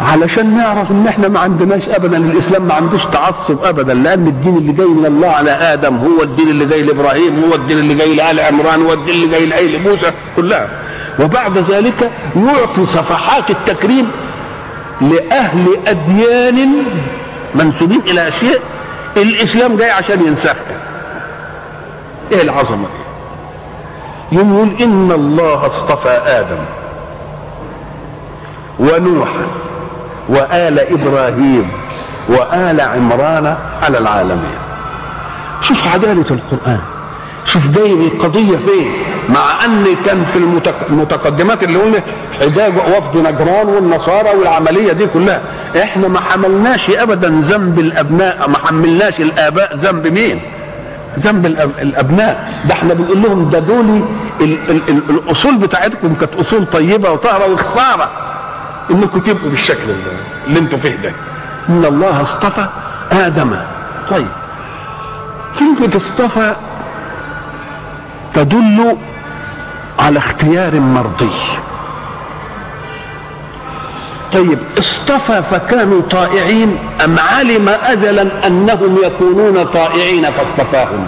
علشان 0.00 0.56
نعرف 0.56 0.90
إن 0.90 1.06
إحنا 1.08 1.28
ما 1.28 1.40
عندناش 1.40 1.82
ابدا 1.88 2.16
الإسلام 2.16 2.62
ما 2.62 2.74
عندوش 2.74 3.04
تعصب 3.04 3.64
ابدا 3.64 3.94
لأن 3.94 4.26
الدين 4.26 4.56
اللي 4.56 4.72
جاي 4.72 4.86
من 4.86 5.06
الله 5.06 5.28
على 5.28 5.50
آدم 5.50 5.96
هو 5.96 6.22
الدين 6.22 6.48
اللي 6.48 6.66
جاي 6.66 6.82
لإبراهيم 6.82 7.44
هو 7.44 7.54
الدين 7.54 7.78
اللي 7.78 7.94
جاي 7.94 8.14
لآل 8.14 8.40
عمران 8.40 8.82
هو 8.82 8.92
الدين 8.92 9.14
اللي 9.14 9.26
جاي 9.30 9.46
لآل 9.46 9.82
موسى 9.82 10.10
كلها. 10.36 10.68
وبعد 11.20 11.58
ذلك 11.58 12.10
يعطي 12.36 12.86
صفحات 12.86 13.50
التكريم 13.50 14.10
لأهل 15.00 15.66
أديان 15.86 16.68
منسوبين 17.54 18.00
إلى 18.06 18.28
أشياء 18.28 18.60
الإسلام 19.16 19.76
جاي 19.76 19.90
عشان 19.90 20.26
ينسخها 20.26 20.76
إيه 22.32 22.42
العظمة؟ 22.42 22.86
يقول 24.32 24.68
إن 24.80 25.12
الله 25.12 25.66
اصطفى 25.66 26.18
آدم 26.26 26.62
ونوحا 28.78 29.46
وآل 30.28 30.78
إبراهيم 30.78 31.70
وآل 32.28 32.80
عمران 32.80 33.56
على 33.82 33.98
العالمين. 33.98 34.58
شوف 35.62 35.94
عدالة 35.94 36.24
القرآن 36.30 36.80
شوف 37.44 37.66
جاي 37.66 37.92
القضية 37.92 38.56
فين 38.56 38.92
مع 39.28 39.64
أن 39.64 39.84
كان 40.06 40.24
في 40.32 40.38
المتقدمات 40.90 41.62
اللي 41.62 41.78
قلنا 41.78 42.00
حجاج 42.40 42.72
وفد 42.76 43.16
نجران 43.16 43.66
والنصارى 43.68 44.30
والعملية 44.38 44.92
دي 44.92 45.06
كلها. 45.06 45.40
إحنا 45.82 46.08
ما 46.08 46.20
حملناش 46.20 46.90
ابدا 46.90 47.28
ذنب 47.28 47.78
الأبناء 47.78 48.48
ما 48.48 48.58
حملناش 48.58 49.20
الآباء 49.20 49.76
ذنب 49.76 50.06
مين؟ 50.06 50.40
ذنب 51.18 51.46
الأبناء. 51.82 52.62
ده 52.68 52.74
إحنا 52.74 52.94
بنقول 52.94 53.22
لهم 53.22 53.50
ده 53.50 53.58
دول 53.58 54.02
الأصول 55.10 55.56
بتاعتكم 55.58 56.14
كانت 56.14 56.34
أصول 56.34 56.66
طيبة 56.66 57.10
وطاهرة 57.10 57.52
وخساره 57.52 58.10
إنكم 58.90 59.18
تبقوا 59.20 59.50
بالشكل 59.50 59.90
اللي, 60.46 60.58
أنتم 60.58 60.78
فيه 60.78 60.96
ده. 60.96 61.12
إن 61.68 61.84
الله 61.84 62.22
اصطفى 62.22 62.66
آدم. 63.12 63.56
طيب. 64.10 64.26
كلمه 65.58 65.96
اصطفى 65.96 66.54
تدل 68.34 68.96
على 69.98 70.18
اختيار 70.18 70.80
مرضي؟ 70.80 71.30
طيب 74.32 74.58
اصطفى 74.78 75.42
فكانوا 75.50 76.02
طائعين 76.10 76.78
أم 77.04 77.16
علم 77.18 77.68
ازلا 77.68 78.46
أنهم 78.46 78.98
يكونون 79.04 79.64
طائعين 79.64 80.26
فاصطفاهم؟ 80.30 81.06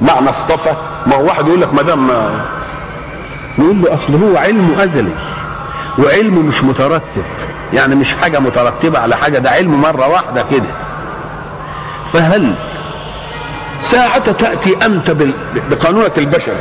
معنى 0.00 0.30
اصطفى؟ 0.30 0.72
ما 1.06 1.14
هو 1.16 1.24
واحد 1.26 1.46
يقول 1.46 1.60
لك 1.60 1.74
ما 1.74 1.82
دام 1.82 2.06
نقول 3.58 3.82
له 3.82 3.94
أصل 3.94 4.14
هو 4.14 4.36
علمه 4.36 4.84
أزلي 4.84 5.10
وعلمه 5.98 6.40
مش 6.42 6.64
مترتب 6.64 7.24
يعني 7.74 7.94
مش 7.94 8.12
حاجة 8.22 8.38
مترتبة 8.38 8.98
على 8.98 9.16
حاجة 9.16 9.38
ده 9.38 9.50
علم 9.50 9.80
مرة 9.80 10.08
واحدة 10.08 10.44
كده. 10.50 10.66
فهل 12.12 12.54
ساعة 13.82 14.32
تأتي 14.32 14.76
أنت 14.86 15.16
بقانونك 15.70 16.18
البشري 16.18 16.56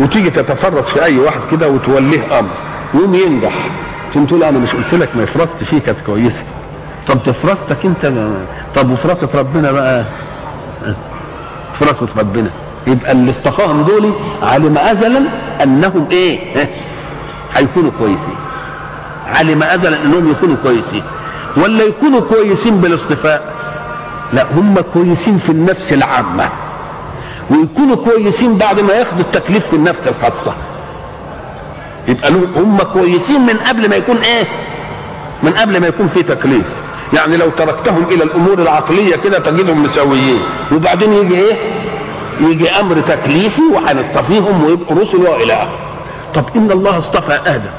وتيجي 0.00 0.30
تتفرس 0.30 0.90
في 0.90 1.04
أي 1.04 1.18
واحد 1.18 1.40
كده 1.50 1.68
وتوليه 1.68 2.38
أمر. 2.38 2.48
يقوم 2.94 3.14
ينجح. 3.14 3.52
تقوم 4.12 4.26
تقول 4.26 4.42
أنا 4.44 4.58
مش 4.58 4.70
قلت 4.74 4.94
لك 4.94 5.08
ما 5.16 5.24
فرست 5.26 5.64
فيه 5.70 5.78
كانت 5.80 6.00
كويسة. 6.06 6.42
طب 7.08 7.18
تفرستك 7.26 7.84
أنت 7.84 8.12
طب 8.76 8.90
وفراسة 8.90 9.28
ربنا 9.34 9.72
بقى؟ 9.72 10.04
فراسة 11.80 12.06
ربنا. 12.18 12.50
يبقى 12.86 13.12
اللي 13.12 13.30
اصطفاهم 13.30 13.82
دول 13.82 14.12
علم 14.42 14.78
ازلا 14.78 15.22
أنهم 15.62 16.08
إيه؟ 16.10 16.38
هيكونوا 17.54 17.90
كويسين. 17.98 18.36
علم 19.26 19.62
ازلا 19.62 20.04
أنهم 20.04 20.30
يكونوا 20.30 20.56
كويسين. 20.62 21.02
ولا 21.56 21.84
يكونوا 21.84 22.20
كويسين 22.20 22.76
بالاصطفاء 22.80 23.54
لا 24.32 24.46
هم 24.56 24.74
كويسين 24.94 25.38
في 25.38 25.52
النفس 25.52 25.92
العامة. 25.92 26.48
ويكونوا 27.50 27.96
كويسين 27.96 28.54
بعد 28.58 28.80
ما 28.80 28.92
ياخدوا 28.92 29.20
التكليف 29.20 29.66
في 29.66 29.76
النفس 29.76 30.00
الخاصة. 30.06 30.54
يبقى 32.08 32.30
هم 32.56 32.78
كويسين 32.92 33.40
من 33.40 33.56
قبل 33.68 33.90
ما 33.90 33.96
يكون 33.96 34.16
إيه؟ 34.16 34.44
من 35.42 35.52
قبل 35.52 35.80
ما 35.80 35.86
يكون 35.86 36.08
في 36.08 36.22
تكليف. 36.22 36.66
يعني 37.12 37.36
لو 37.36 37.48
تركتهم 37.50 38.04
إلى 38.10 38.24
الأمور 38.24 38.58
العقلية 38.58 39.16
كده 39.16 39.38
تجدهم 39.38 39.82
مسويين 39.82 40.40
وبعدين 40.72 41.12
يجي 41.12 41.34
إيه؟ 41.34 41.54
يجي 42.40 42.70
أمر 42.70 43.00
تكليفي 43.00 43.62
وهنصطفيهم 43.74 44.64
ويبقوا 44.64 44.96
رسل 45.00 45.16
وإلى 45.16 45.52
آخره. 45.52 45.78
طب 46.34 46.44
إن 46.56 46.70
الله 46.70 46.98
اصطفى 46.98 47.40
آدم. 47.46 47.70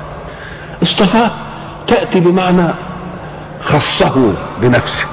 اصطفاه 0.83 1.31
تأتي 1.87 2.19
بمعنى 2.19 2.67
خصه 3.63 4.33
بنفسه. 4.61 5.05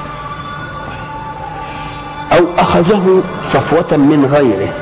أو 2.39 2.45
أخذه 2.59 3.23
صفوة 3.53 3.97
من 3.97 4.29
غيره. 4.33 4.73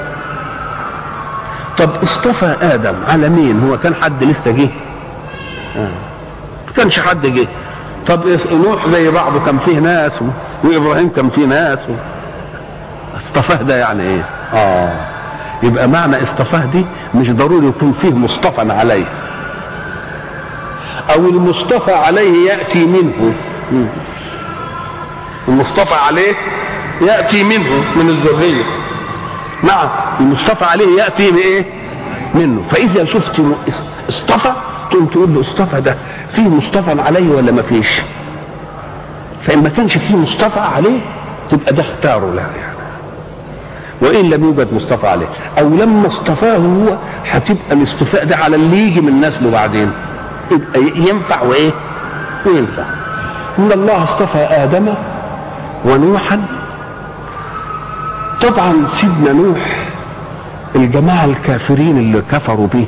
طب 1.78 1.90
اصطفى 2.02 2.56
آدم 2.62 2.94
على 3.08 3.28
مين؟ 3.28 3.68
هو 3.70 3.78
كان 3.78 3.94
حد 3.94 4.24
لسه 4.24 4.50
جه؟ 4.50 4.68
آه. 5.76 5.88
كانش 6.76 7.00
حد 7.00 7.26
جه. 7.26 7.46
طب 8.08 8.20
نوح 8.52 8.88
زي 8.88 9.10
بعضه 9.10 9.44
كان 9.46 9.58
فيه 9.58 9.78
ناس 9.78 10.12
وإبراهيم 10.64 11.08
كان 11.08 11.30
فيه 11.30 11.46
ناس. 11.46 11.78
و... 11.78 11.92
اصطفاه 13.16 13.62
ده 13.62 13.76
يعني 13.76 14.02
إيه؟ 14.02 14.24
آه. 14.54 14.92
يبقى 15.62 15.88
معنى 15.88 16.22
اصطفاه 16.22 16.64
دي 16.72 16.84
مش 17.14 17.30
ضروري 17.30 17.66
يكون 17.66 17.94
فيه 18.02 18.14
مصطفى 18.14 18.72
عليه. 18.72 19.04
أو 21.14 21.26
المصطفى 21.28 21.92
عليه 21.92 22.50
يأتي 22.50 22.86
منه. 22.86 23.32
المصطفى 25.48 25.94
عليه 25.94 26.34
يأتي 27.00 27.44
منه 27.44 27.84
من 27.96 28.08
الذرية. 28.08 28.62
نعم 29.62 29.88
المصطفى 30.20 30.64
عليه 30.64 31.02
يأتي 31.02 31.30
بايه 31.30 31.64
منه. 32.34 32.62
فإذا 32.70 33.04
شفت 33.04 33.40
اصطفى 34.08 34.52
تقوم 34.90 35.06
تقول 35.06 35.34
له 35.34 35.40
اصطفى 35.40 35.80
ده 35.80 35.96
فيه 36.32 36.42
مصطفى 36.48 37.00
عليه 37.02 37.30
ولا 37.30 37.52
ما 37.52 37.62
فيش؟ 37.62 37.88
فإن 39.42 39.62
ما 39.62 39.68
كانش 39.68 39.98
فيه 39.98 40.16
مصطفى 40.16 40.60
عليه 40.60 40.98
تبقى 41.50 41.72
ده 41.74 41.82
اختاره 41.82 42.32
له 42.34 42.40
يعني. 42.40 42.76
وإن 44.00 44.30
لم 44.30 44.44
يوجد 44.44 44.68
مصطفى 44.74 45.06
عليه. 45.06 45.26
أو 45.58 45.68
لما 45.68 46.08
اصطفاه 46.08 46.56
هو 46.56 46.96
هتبقى 47.30 47.72
الاصطفاء 47.72 48.24
ده 48.24 48.36
على 48.36 48.56
اللي 48.56 48.78
يجي 48.78 49.00
من 49.00 49.20
نسله 49.20 49.50
بعدين 49.50 49.90
يبقى 50.50 50.80
ينفع 51.10 51.42
وإيه؟ 51.42 51.70
وينفع 52.46 52.82
إن 53.58 53.72
الله 53.72 54.04
اصطفى 54.04 54.38
آدم 54.38 54.94
ونوحا 55.84 56.42
طبعا 58.46 58.86
سيدنا 59.00 59.32
نوح 59.32 59.86
الجماعة 60.76 61.24
الكافرين 61.24 61.98
اللي 61.98 62.22
كفروا 62.32 62.66
به 62.66 62.84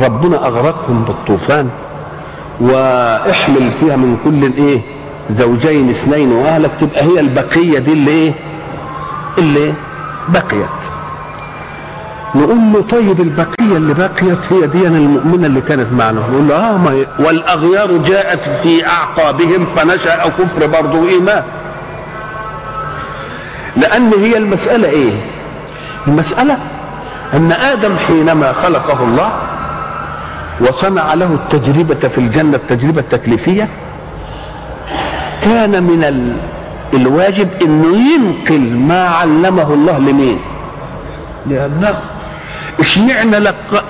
ربنا 0.00 0.46
أغرقهم 0.46 1.04
بالطوفان 1.04 1.68
وإحمل 2.60 3.70
فيها 3.80 3.96
من 3.96 4.16
كل 4.24 4.62
إيه 4.62 4.80
زوجين 5.30 5.90
اثنين 5.90 6.32
وأهلك 6.32 6.70
تبقى 6.80 7.04
هي 7.04 7.20
البقية 7.20 7.78
دي 7.78 7.92
اللي 7.92 8.10
إيه 8.10 8.32
اللي 9.38 9.72
بقيت. 10.28 10.80
نقول 12.34 12.58
له 12.72 12.84
طيب 12.90 13.20
البقية 13.20 13.76
اللي 13.76 13.94
بقيت 13.94 14.38
هي 14.52 14.66
دي 14.66 14.86
المؤمنة 14.86 15.46
اللي 15.46 15.60
كانت 15.60 15.92
معنا. 15.92 16.20
نقول 16.30 16.48
له 16.48 16.54
آه 16.54 16.76
ما 16.76 17.04
والأغيار 17.18 17.96
جاءت 17.96 18.40
في 18.62 18.86
أعقابهم 18.86 19.66
فنشأ 19.76 20.28
كفر 20.38 20.66
برضه 20.66 21.08
إيمان 21.08 21.42
لأن 23.80 24.12
هي 24.22 24.36
المسألة 24.36 24.88
إيه؟ 24.88 25.12
المسألة 26.08 26.58
أن 27.34 27.52
آدم 27.52 27.96
حينما 28.06 28.52
خلقه 28.52 29.04
الله 29.04 29.30
وصنع 30.60 31.14
له 31.14 31.26
التجربة 31.34 32.08
في 32.08 32.18
الجنة 32.18 32.56
التجربة 32.56 33.00
التكليفية 33.00 33.68
كان 35.44 35.82
من 35.82 36.04
ال... 36.04 36.36
الواجب 37.00 37.48
إنه 37.62 37.96
ينقل 38.14 38.60
ما 38.76 39.04
علمه 39.08 39.74
الله 39.74 39.98
لمين؟ 39.98 40.38
لأبنائه 41.46 41.98
اشمعنى 42.80 43.38
لق... 43.38 43.84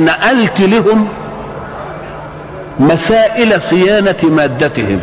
نقلت 0.00 0.60
لهم 0.60 1.08
مسائل 2.80 3.62
صيانة 3.62 4.16
مادتهم 4.22 5.00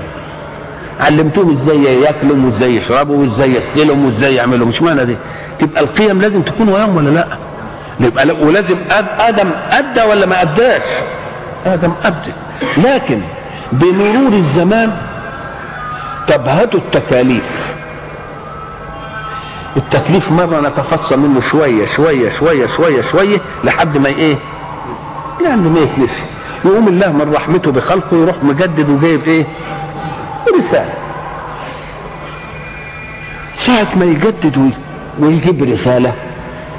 علمتهم 0.99 1.57
إزاي 1.61 2.01
ياكلوا 2.01 2.45
وازاي 2.45 2.75
يشربوا 2.75 3.17
وازاي 3.17 3.53
يغسلوا 3.55 3.95
وازاي 4.05 4.35
يعملوا 4.35 4.67
مش 4.67 4.81
معنى 4.81 5.05
دي. 5.05 5.15
تبقى 5.59 5.81
القيم 5.81 6.21
لازم 6.21 6.41
تكون 6.41 6.69
وياهم 6.69 6.95
ولا 6.95 7.09
لا؟ 7.09 7.27
يبقى 7.99 8.27
ولازم 8.41 8.75
آدم 9.19 9.49
ادى 9.71 10.01
ولا 10.09 10.25
ما 10.25 10.41
اداش 10.41 10.81
آدم 11.65 11.91
ادى 12.05 12.31
لكن 12.77 13.21
بمرور 13.71 14.33
الزمان 14.33 14.91
تبهت 16.27 16.75
التكاليف. 16.75 17.73
التكليف 19.77 20.31
مرة 20.31 20.59
نتفصل 20.69 21.19
منه 21.19 21.41
شوية 21.41 21.85
شوية 21.85 22.29
شوية 22.29 22.67
شوية 22.67 23.01
شوية 23.01 23.37
لحد 23.63 23.97
ما 23.97 24.09
إيه؟ 24.09 24.35
لأنه 25.43 25.69
ما 25.69 25.79
يتنسي 25.79 26.23
يقوم 26.65 26.87
الله 26.87 27.11
من 27.11 27.33
رحمته 27.35 27.71
بخلقه 27.71 28.17
يروح 28.17 28.35
مجدد 28.43 28.89
وجايب 28.89 29.21
إيه؟ 29.27 29.45
رسالة 30.59 30.93
ساعة 33.55 33.87
ما 33.95 34.05
يجدد 34.05 34.71
ويجيب 35.19 35.63
رسالة. 35.63 36.11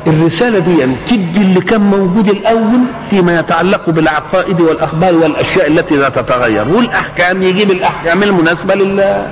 الرسالة 0.07 0.59
دي 0.59 0.87
تدي 1.09 1.41
اللي 1.41 1.61
كان 1.61 1.81
موجود 1.81 2.29
الأول 2.29 2.81
فيما 3.11 3.39
يتعلق 3.39 3.91
بالعقائد 3.91 4.61
والأخبار 4.61 5.15
والأشياء 5.15 5.67
التي 5.67 5.97
لا 5.97 6.09
تتغير. 6.09 6.69
والأحكام 6.69 7.43
يجيب 7.43 7.71
الأحكام 7.71 8.23
المناسبة 8.23 8.75
لل 8.75 9.27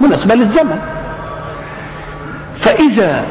مناسبة 0.00 0.34
للزمن. 0.34 0.78
فإذا 2.58 3.24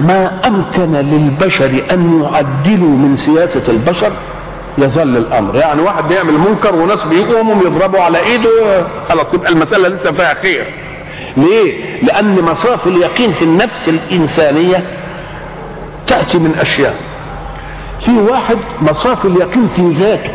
ما 0.00 0.30
أمكن 0.46 0.92
للبشر 0.92 1.70
أن 1.90 2.22
يعدلوا 2.22 2.96
من 2.96 3.16
سياسة 3.16 3.62
البشر 3.68 4.12
يظل 4.78 5.16
الأمر. 5.16 5.56
يعني 5.56 5.82
واحد 5.82 6.08
بيعمل 6.08 6.32
منكر 6.32 6.74
وناس 6.74 7.04
بيقوموا 7.04 7.62
يضربوا 7.64 8.00
على 8.00 8.18
إيده 8.20 8.50
خلاص 9.08 9.26
تبقى 9.32 9.52
المسألة 9.52 9.88
لسه 9.88 10.12
فيها 10.12 10.34
خير. 10.42 10.64
ليه؟ 11.36 12.02
لأن 12.02 12.42
مصاف 12.42 12.86
اليقين 12.86 13.32
في 13.32 13.44
النفس 13.44 13.88
الإنسانية 13.88 14.84
تأتي 16.06 16.38
من 16.38 16.54
أشياء. 16.60 16.94
في 18.00 18.10
واحد 18.10 18.58
مصاف 18.82 19.24
اليقين 19.24 19.68
في 19.76 19.88
ذاته. 19.88 20.30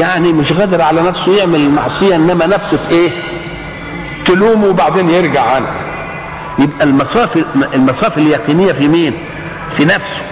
يعني 0.00 0.32
مش 0.32 0.52
قادر 0.52 0.82
على 0.82 1.00
نفسه 1.02 1.36
يعمل 1.36 1.60
المعصيه 1.60 2.14
إنما 2.16 2.46
نفسه 2.46 2.78
إيه؟ 2.90 3.10
تلومه 4.26 4.66
وبعدين 4.66 5.10
يرجع 5.10 5.42
عنها 5.42 5.74
يبقى 6.58 6.84
المصاف 6.84 7.44
المصاف 7.74 8.18
اليقينية 8.18 8.72
في 8.72 8.88
مين؟ 8.88 9.14
في 9.76 9.84
نفسه. 9.84 10.22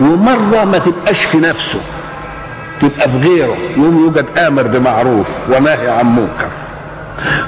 ومرة 0.00 0.64
ما 0.64 0.78
تبقاش 0.78 1.24
في 1.24 1.38
نفسه 1.38 1.80
تبقى 2.80 3.10
في 3.10 3.18
غيره 3.18 3.56
يوم 3.76 3.98
يوجد 4.04 4.26
آمر 4.38 4.62
بمعروف 4.62 5.26
وناهي 5.48 5.88
عن 5.88 6.06
منكر. 6.16 6.48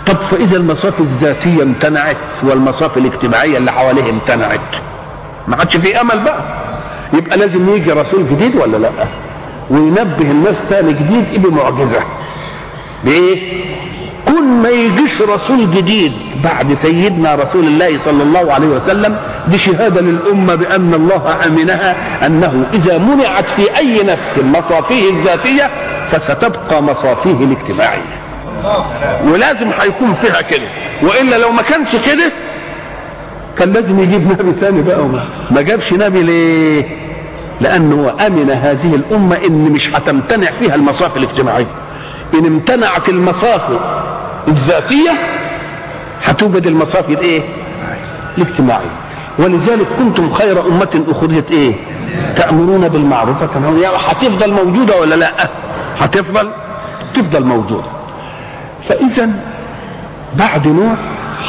طب 0.07 0.17
فإذا 0.31 0.57
المصاف 0.57 1.01
الذاتية 1.01 1.63
امتنعت 1.63 2.17
والمصاف 2.43 2.97
الاجتماعية 2.99 3.59
اللي 3.59 3.73
حواليه 3.73 4.11
امتنعت 4.11 4.61
ما 5.49 5.57
عادش 5.57 5.77
في 5.77 6.01
أمل 6.01 6.19
بقى. 6.25 6.41
يبقى 7.13 7.37
لازم 7.39 7.69
يجي 7.75 7.93
رسول 7.93 8.29
جديد 8.31 8.57
ولا 8.57 8.77
لأ؟ 8.77 8.91
وينبه 9.71 10.31
الناس 10.31 10.57
تاني 10.71 10.93
جديد 10.93 11.43
بمعجزة؟ 11.47 12.01
بإيه؟ 13.05 13.65
كل 14.29 14.43
ما 14.45 14.69
يجيش 14.69 15.21
رسول 15.23 15.71
جديد 15.71 16.12
بعد 16.45 16.75
سيدنا 16.75 17.35
رسول 17.35 17.64
الله 17.64 17.99
صلى 18.05 18.23
الله 18.23 18.53
عليه 18.53 18.67
وسلم 18.67 19.17
دي 19.49 19.59
شهادة 19.59 20.01
للأمة 20.01 20.55
بأن 20.55 20.95
الله 20.95 21.37
أمنها 21.47 21.97
أنه 22.27 22.64
إذا 22.75 22.99
منعت 22.99 23.45
في 23.57 23.77
أي 23.79 24.03
نفس 24.03 24.38
مصافيه 24.45 25.11
الذاتية 25.11 25.71
فستبقى 26.12 26.83
مصافيه 26.83 27.31
الاجتماعية. 27.45 28.03
ولازم 29.27 29.71
هيكون 29.81 30.14
فيها 30.23 30.41
كده. 30.43 30.67
وإلا 31.03 31.37
لو 31.38 31.53
ما 31.53 31.62
كانش 31.62 31.97
كده 32.07 32.33
كان 33.59 33.73
لازم 33.73 34.01
يجيب 34.03 34.31
نبي 34.33 34.53
تاني 34.61 34.83
بقى 34.83 35.01
وما 35.01 35.25
ما 35.51 35.62
جابش 35.62 35.93
نبي 35.93 36.23
ليه؟ 36.23 36.85
لأنه 37.61 38.14
أمن 38.27 38.51
هذه 38.62 38.95
الأمة 38.95 39.37
إن 39.47 39.53
مش 39.73 39.88
هتمتنع 39.95 40.51
فيها 40.61 40.75
المصاف 40.75 41.17
الاجتماعية 41.17 41.67
إن 42.35 42.47
امتنعت 42.47 43.09
المصاف 43.09 43.61
الذاتية 44.49 45.11
هتوجد 46.25 46.67
المصاف 46.67 47.11
الايه 47.11 47.43
الاجتماعية. 48.39 48.91
ولذلك 49.39 49.87
كنتم 49.99 50.33
خير 50.33 50.61
أمة 50.67 51.05
أخرجت 51.09 51.51
إيه؟ 51.51 51.75
تأمرون 52.37 52.89
بالمعروف. 52.89 53.43
وتنهون 53.43 53.79
يعني 53.79 53.97
هتفضل 54.09 54.53
موجودة 54.53 55.01
ولا 55.01 55.15
لأ؟ 55.15 55.33
هتفضل. 56.01 56.51
تفضل 57.15 57.45
موجودة. 57.45 57.87
فإذا 58.89 59.29
بعد 60.35 60.69
نوح 60.69 60.99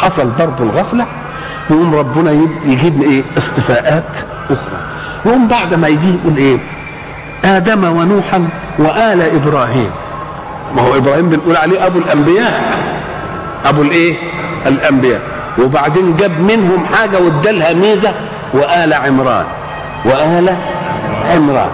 حصل 0.01 0.29
برضه 0.39 0.63
الغفلة 0.63 1.05
يقوم 1.69 1.95
ربنا 1.95 2.31
يجيب 2.65 3.01
إيه؟ 3.01 3.23
اصطفاءات 3.37 4.17
أخرى. 4.45 4.79
يقوم 5.25 5.47
بعد 5.47 5.73
ما 5.73 5.87
يجي 5.87 6.15
يقول 6.21 6.37
إيه؟ 6.37 6.57
آدم 7.45 7.83
ونوحا 7.83 8.49
وآل 8.79 9.21
إبراهيم. 9.21 9.91
ما 10.75 10.81
هو 10.81 10.97
إبراهيم 10.97 11.29
بنقول 11.29 11.57
عليه 11.57 11.85
أبو 11.85 11.99
الأنبياء. 11.99 12.53
أبو 13.65 13.81
الإيه؟ 13.81 14.15
الأنبياء. 14.65 15.21
وبعدين 15.59 16.15
جاب 16.15 16.39
منهم 16.39 16.85
حاجة 16.93 17.19
وادالها 17.19 17.73
ميزة 17.73 18.13
وآل 18.53 18.93
عمران. 18.93 19.45
وآل 20.05 20.55
عمران. 21.31 21.69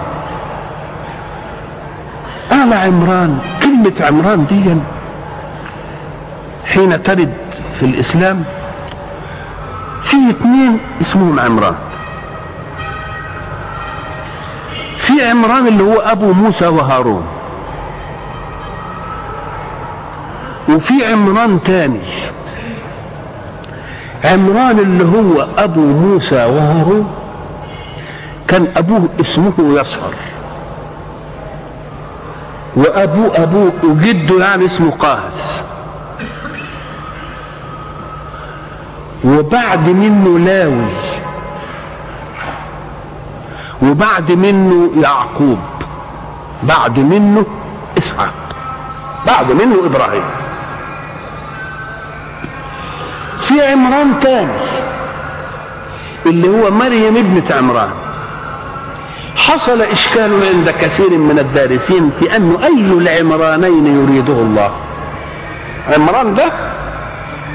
آل 2.52 2.72
عمران 2.72 3.38
كلمة 3.62 3.92
عمران 4.00 4.46
دي 4.46 4.76
حين 6.72 7.02
ترد 7.02 7.32
في 7.80 7.86
الإسلام 7.86 8.44
في 10.02 10.16
اثنين 10.30 10.78
اسمهم 11.00 11.40
عمران. 11.40 11.74
في 14.98 15.30
عمران 15.30 15.66
اللي 15.66 15.84
هو 15.84 16.00
أبو 16.00 16.32
موسى 16.32 16.66
وهارون. 16.66 17.26
وفي 20.68 21.12
عمران 21.12 21.62
تاني. 21.64 22.00
عمران 24.24 24.78
اللي 24.78 25.04
هو 25.04 25.46
أبو 25.58 25.80
موسى 25.80 26.44
وهارون 26.44 27.10
كان 28.48 28.68
أبوه 28.76 29.08
اسمه 29.20 29.52
يسهر. 29.58 30.14
وابوه 32.76 33.42
ابوه 33.42 33.72
وجده 33.84 34.44
يعني 34.44 34.66
اسمه 34.66 34.90
قاهس. 34.90 35.62
وبعد 39.24 39.88
منه 39.88 40.38
لاوي. 40.38 40.86
وبعد 43.82 44.32
منه 44.32 44.90
يعقوب. 45.02 45.58
بعد 46.62 46.98
منه 46.98 47.44
إسحاق. 47.98 48.34
بعد 49.26 49.52
منه 49.52 49.86
إبراهيم. 49.86 50.35
في 53.56 53.72
عمران 53.72 54.20
تاني 54.20 54.52
اللي 56.26 56.48
هو 56.48 56.70
مريم 56.70 57.16
ابنة 57.16 57.56
عمران. 57.58 57.88
حصل 59.36 59.82
إشكال 59.82 60.30
عند 60.46 60.70
كثير 60.70 61.10
من 61.10 61.38
الدارسين 61.38 62.10
في 62.20 62.36
انه 62.36 62.58
أي 62.64 62.80
العمرانين 62.80 63.86
يريده 63.86 64.32
الله. 64.32 64.70
عمران 65.94 66.34
ده 66.34 66.52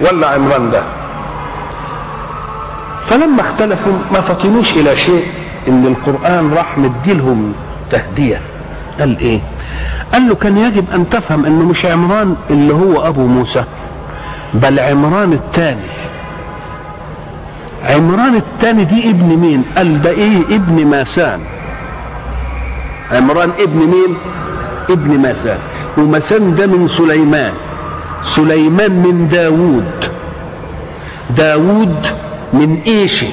ولا 0.02 0.28
عمران 0.28 0.72
ده؟ 0.72 0.84
فلما 3.10 3.42
اختلفوا 3.42 3.94
ما 4.14 4.22
فطنوش 4.22 4.72
إلى 4.72 4.98
شيء 4.98 5.26
إن 5.68 5.86
القرآن 5.86 6.54
راح 6.54 6.78
مديلهم 6.78 7.54
تهدية. 7.92 8.42
قال 9.00 9.20
إيه؟ 9.20 9.40
قال 10.14 10.30
له 10.30 10.36
كان 10.36 10.58
يجب 10.58 10.86
أن 10.94 11.10
تفهم 11.10 11.46
إنه 11.46 11.66
مش 11.66 11.86
عمران 11.86 12.36
اللي 12.50 12.74
هو 12.74 13.08
أبو 13.08 13.28
موسى. 13.28 13.64
بل 14.54 14.80
عمران 14.80 15.34
الثاني. 15.34 15.92
عمران 17.90 18.36
الثاني 18.36 18.84
دي 18.84 19.10
ابن 19.10 19.26
مين؟ 19.26 19.64
قال 19.78 20.02
ده 20.02 20.10
إيه؟ 20.10 20.38
ابن 20.38 20.86
ماسان. 20.86 21.40
عمران 23.12 23.50
ابن 23.60 23.78
مين؟ 23.80 24.18
ابن 24.90 25.20
ماسان. 25.20 25.58
وماسان 25.98 26.56
ده 26.56 26.68
من 26.68 26.88
سليمان. 26.88 27.54
سليمان 28.24 28.92
من 28.92 29.28
داوود. 29.32 29.92
داوود 31.38 32.08
من 32.54 32.82
إيشي. 32.88 33.28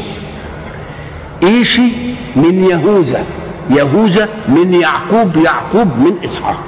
إيشي 1.43 1.93
من 2.37 2.65
يهوذا. 2.71 3.25
يهوذا 3.71 4.29
من 4.49 4.75
يعقوب 4.75 5.37
يعقوب 5.37 5.87
من 5.87 6.17
إسحاق. 6.25 6.68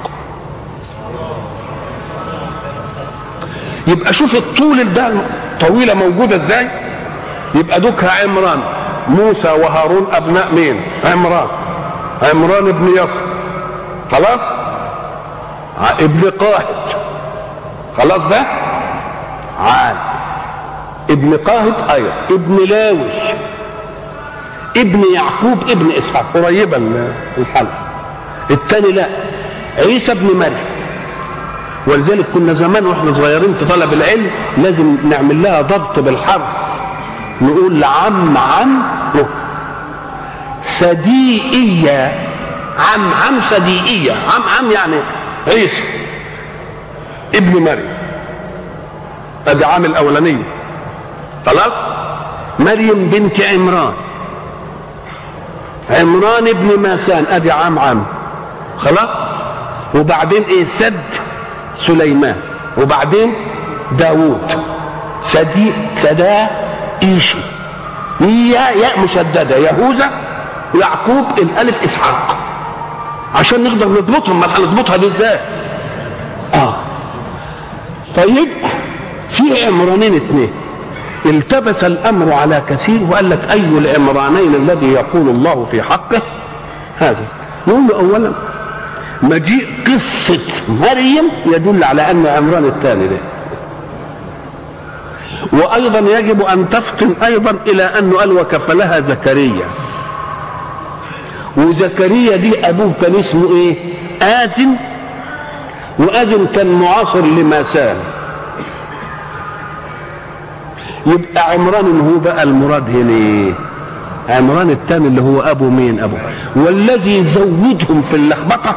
يبقى 3.87 4.13
شوف 4.13 4.35
الطول 4.35 4.93
ده 4.93 5.11
طويلة 5.59 5.93
موجودة 5.93 6.35
إزاي. 6.35 6.67
يبقى 7.55 7.79
دوكها 7.79 8.23
عمران 8.23 8.59
موسى 9.07 9.47
وهارون 9.51 10.07
أبناء 10.13 10.51
مين؟ 10.53 10.81
عمران. 11.05 11.47
عمران 12.21 12.67
ابن 12.69 12.87
يسر 12.93 13.07
خلاص؟ 14.11 14.39
ابن 15.99 16.29
قاهد. 16.39 16.65
خلاص 17.97 18.21
ده؟ 18.21 18.41
عاد. 19.59 19.95
ابن 21.09 21.37
قاهد؟ 21.37 21.73
أيوه. 21.89 22.11
ابن 22.29 22.57
لاوي 22.69 23.09
ابن 24.77 25.03
يعقوب 25.15 25.69
ابن 25.69 25.91
إسحاق. 25.97 26.25
قريبا 26.33 27.07
الحلقة. 27.37 27.77
الثاني 28.51 28.91
لا. 28.91 29.05
عيسى 29.77 30.11
ابن 30.11 30.37
مريم. 30.37 30.70
ولذلك 31.87 32.25
كنا 32.33 32.53
زمان 32.53 32.85
وإحنا 32.85 33.13
صغيرين 33.13 33.53
في 33.59 33.65
طلب 33.65 33.93
العلم 33.93 34.31
لازم 34.57 34.97
نعمل 35.09 35.43
لها 35.43 35.61
ضبط 35.61 35.99
بالحرف. 35.99 36.41
نقول 37.41 37.79
لعم 37.79 38.37
عم 38.37 38.83
صديقية. 40.65 42.27
عم 42.79 43.01
عم 43.13 43.41
صديقية. 43.41 44.11
عم 44.11 44.41
عم 44.57 44.71
يعني 44.71 44.95
عيسى. 45.47 45.83
ابن 47.35 47.63
مريم. 47.63 47.93
ادي 49.47 49.65
عام 49.65 49.85
الأولانية. 49.85 50.43
خلاص؟ 51.45 51.73
مريم 52.59 53.09
بنت 53.09 53.41
عمران. 53.41 53.93
عمران 55.89 56.47
ابن 56.47 56.79
ماسان 56.79 57.25
ادي 57.29 57.51
عام 57.51 57.79
عام 57.79 58.05
خلاص؟ 58.77 59.09
وبعدين 59.95 60.43
إيه؟ 60.43 60.65
سد. 60.65 61.30
سليمان 61.87 62.35
وبعدين 62.77 63.33
داوود. 63.99 64.41
سدي 65.23 65.71
سدا 66.03 66.47
إيشي. 67.03 67.37
هي 68.19 68.51
ياء 68.53 68.99
مشددة 68.99 69.55
يهوذا 69.57 70.09
يعقوب 70.81 71.25
الألف 71.39 71.83
إسحاق. 71.83 72.37
عشان 73.35 73.63
نقدر 73.63 73.87
نضبطهم 73.87 74.39
ما 74.39 74.47
هنضبطها 74.57 74.97
دي 74.97 75.07
إزاي 75.07 75.39
آه. 76.53 76.75
فيبقى 78.15 78.69
في 79.29 79.65
عمرانين 79.65 80.15
اثنين. 80.15 80.51
التبس 81.25 81.83
الأمر 81.83 82.33
على 82.33 82.61
كثير 82.69 82.99
وقال 83.09 83.29
لك 83.29 83.39
أي 83.51 83.59
العمرانين 83.59 84.55
الذي 84.55 84.87
يقول 84.87 85.29
الله 85.29 85.67
في 85.71 85.81
حقه؟ 85.81 86.21
هذا. 86.99 87.23
نقول 87.67 87.91
اولا 87.91 88.31
مجيء 89.23 89.67
قصة 89.87 90.39
مريم 90.69 91.23
يدل 91.45 91.83
على 91.83 92.11
أن 92.11 92.25
عمران 92.27 92.65
الثاني 92.65 93.07
ده. 93.07 93.17
وأيضا 95.53 95.99
يجب 96.19 96.41
أن 96.41 96.69
تفطن 96.69 97.13
أيضا 97.25 97.55
إلى 97.67 97.83
أنه 97.83 98.17
قال 98.17 98.31
وكفلها 98.31 98.99
زكريا. 98.99 99.65
وزكريا 101.57 102.35
دي 102.35 102.69
أبوه 102.69 102.93
كان 103.01 103.15
اسمه 103.15 103.55
إيه؟ 103.55 103.75
آذن 104.21 104.75
وآذن 105.99 106.47
كان 106.55 106.67
معاصر 106.81 107.21
لماسان 107.21 107.95
يبقى 111.05 111.51
عمران 111.51 111.99
هو 111.99 112.19
بقى 112.19 112.43
المراد 112.43 112.89
هنا 112.89 113.13
إيه؟ 113.13 113.53
عمران 114.29 114.69
الثاني 114.69 115.07
اللي 115.07 115.21
هو 115.21 115.41
أبو 115.41 115.69
مين 115.69 115.99
أبو؟ 115.99 116.17
والذي 116.55 117.23
زودهم 117.23 118.01
في 118.09 118.15
اللخبطة. 118.15 118.75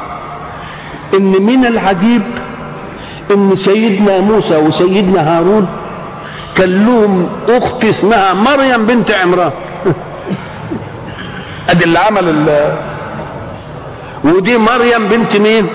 إن 1.14 1.42
من 1.42 1.66
العجيب 1.66 2.22
إن 3.30 3.56
سيدنا 3.56 4.20
موسى 4.20 4.56
وسيدنا 4.56 5.38
هارون 5.38 5.68
كان 6.56 6.86
لهم 6.86 7.28
أخت 7.48 7.84
اسمها 7.84 8.34
مريم 8.34 8.86
بنت 8.86 9.10
عمران. 9.10 9.50
أدي 11.70 11.84
اللي 11.84 11.98
عمل 11.98 12.28
ال 12.28 12.74
ودي 14.24 14.58
مريم 14.58 15.08
بنت 15.08 15.36
مين؟ 15.36 15.66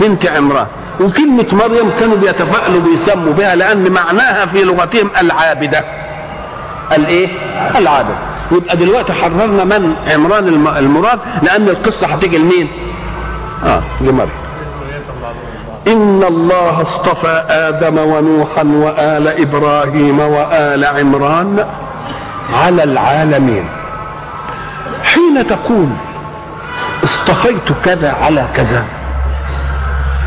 بنت 0.00 0.26
عمران. 0.26 0.66
وكلمة 1.00 1.46
مريم 1.52 1.90
كانوا 2.00 2.16
بيتفائلوا 2.16 2.80
بيسموا 2.80 3.32
بها 3.32 3.54
لأن 3.56 3.90
معناها 3.90 4.46
في 4.46 4.64
لغتهم 4.64 5.10
العابدة. 5.20 5.84
الإيه؟ 6.96 7.28
العابدة. 7.78 8.14
يبقى 8.52 8.76
دلوقتي 8.76 9.12
حررنا 9.12 9.64
من 9.64 9.94
عمران 10.14 10.48
المراد 10.78 11.18
لأن 11.42 11.68
القصة 11.68 12.06
هتيجي 12.06 12.38
لمين؟ 12.38 12.68
آه 13.66 13.82
لمريم 14.00 14.48
إن 15.86 16.24
الله 16.28 16.82
اصطفى 16.82 17.44
آدم 17.48 17.98
ونوحا 17.98 18.62
وآل 18.62 19.28
إبراهيم 19.28 20.20
وآل 20.20 20.84
عمران 20.84 21.64
على 22.64 22.84
العالمين. 22.84 23.64
حين 25.04 25.46
تقول 25.46 25.88
اصطفيت 27.04 27.72
كذا 27.84 28.14
على 28.22 28.44
كذا 28.54 28.84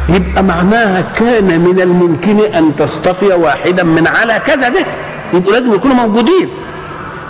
يبقى 0.10 0.44
معناها 0.44 1.04
كان 1.16 1.60
من 1.60 1.82
الممكن 1.82 2.40
أن 2.56 2.76
تصطفي 2.76 3.26
واحدا 3.26 3.84
من 3.84 4.08
على 4.08 4.42
كذا 4.48 4.70
ده. 4.70 4.86
يبقوا 5.34 5.54
لازم 5.54 5.74
يكونوا 5.74 5.96
موجودين. 5.96 6.50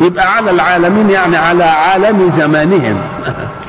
يبقى 0.02 0.36
على 0.36 0.52
العالمين 0.52 1.10
يعني 1.10 1.38
على 1.38 1.64
عالم 1.64 2.32
زمانهم. 2.38 2.98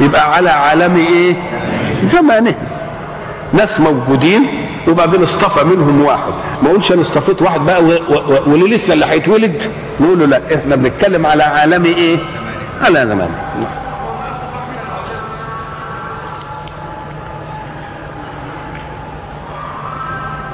يبقى 0.00 0.34
على 0.34 0.50
عالم 0.50 0.96
إيه؟ 0.96 1.34
زمانه. 2.04 2.54
ناس 3.52 3.80
موجودين 3.80 4.46
وبعدين 4.88 5.22
اصطفى 5.22 5.64
منهم 5.64 6.02
واحد. 6.04 6.32
ما 6.62 6.68
أقولش 6.70 6.92
أنا 6.92 7.02
اصطفيت 7.02 7.42
واحد 7.42 7.60
بقى 7.60 7.82
واللي 8.46 8.76
لسه 8.76 8.94
اللي 8.94 9.06
هيتولد. 9.06 9.62
نقول 10.00 10.18
له 10.18 10.26
لا 10.26 10.40
إحنا 10.54 10.76
بنتكلم 10.76 11.26
على 11.26 11.42
عالم 11.42 11.84
إيه؟ 11.84 12.18
على 12.82 13.06
زمان 13.06 13.28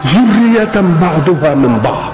ذرية 0.06 0.80
بعضها 1.00 1.54
من 1.54 1.80
بعض. 1.84 2.12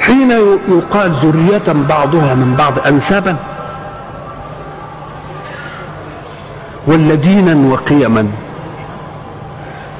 حين 0.00 0.30
يقال 0.68 1.10
ذرية 1.12 1.72
بعضها 1.88 2.34
من 2.34 2.54
بعض 2.58 2.72
أنسابا 2.86 3.36
ولا 6.86 7.14
دينا 7.14 7.72
وقيما. 7.72 8.26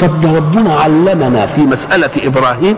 طب 0.00 0.36
ربنا 0.36 0.74
علمنا 0.74 1.46
في 1.46 1.60
مسألة 1.60 2.10
إبراهيم 2.24 2.76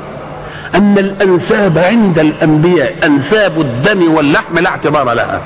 أن 0.75 0.99
الأنساب 0.99 1.79
عند 1.79 2.19
الأنبياء 2.19 2.97
أنساب 3.07 3.61
الدم 3.61 4.15
واللحم 4.15 4.59
لا 4.59 4.71
اعتبار 4.71 5.13
لها 5.13 5.41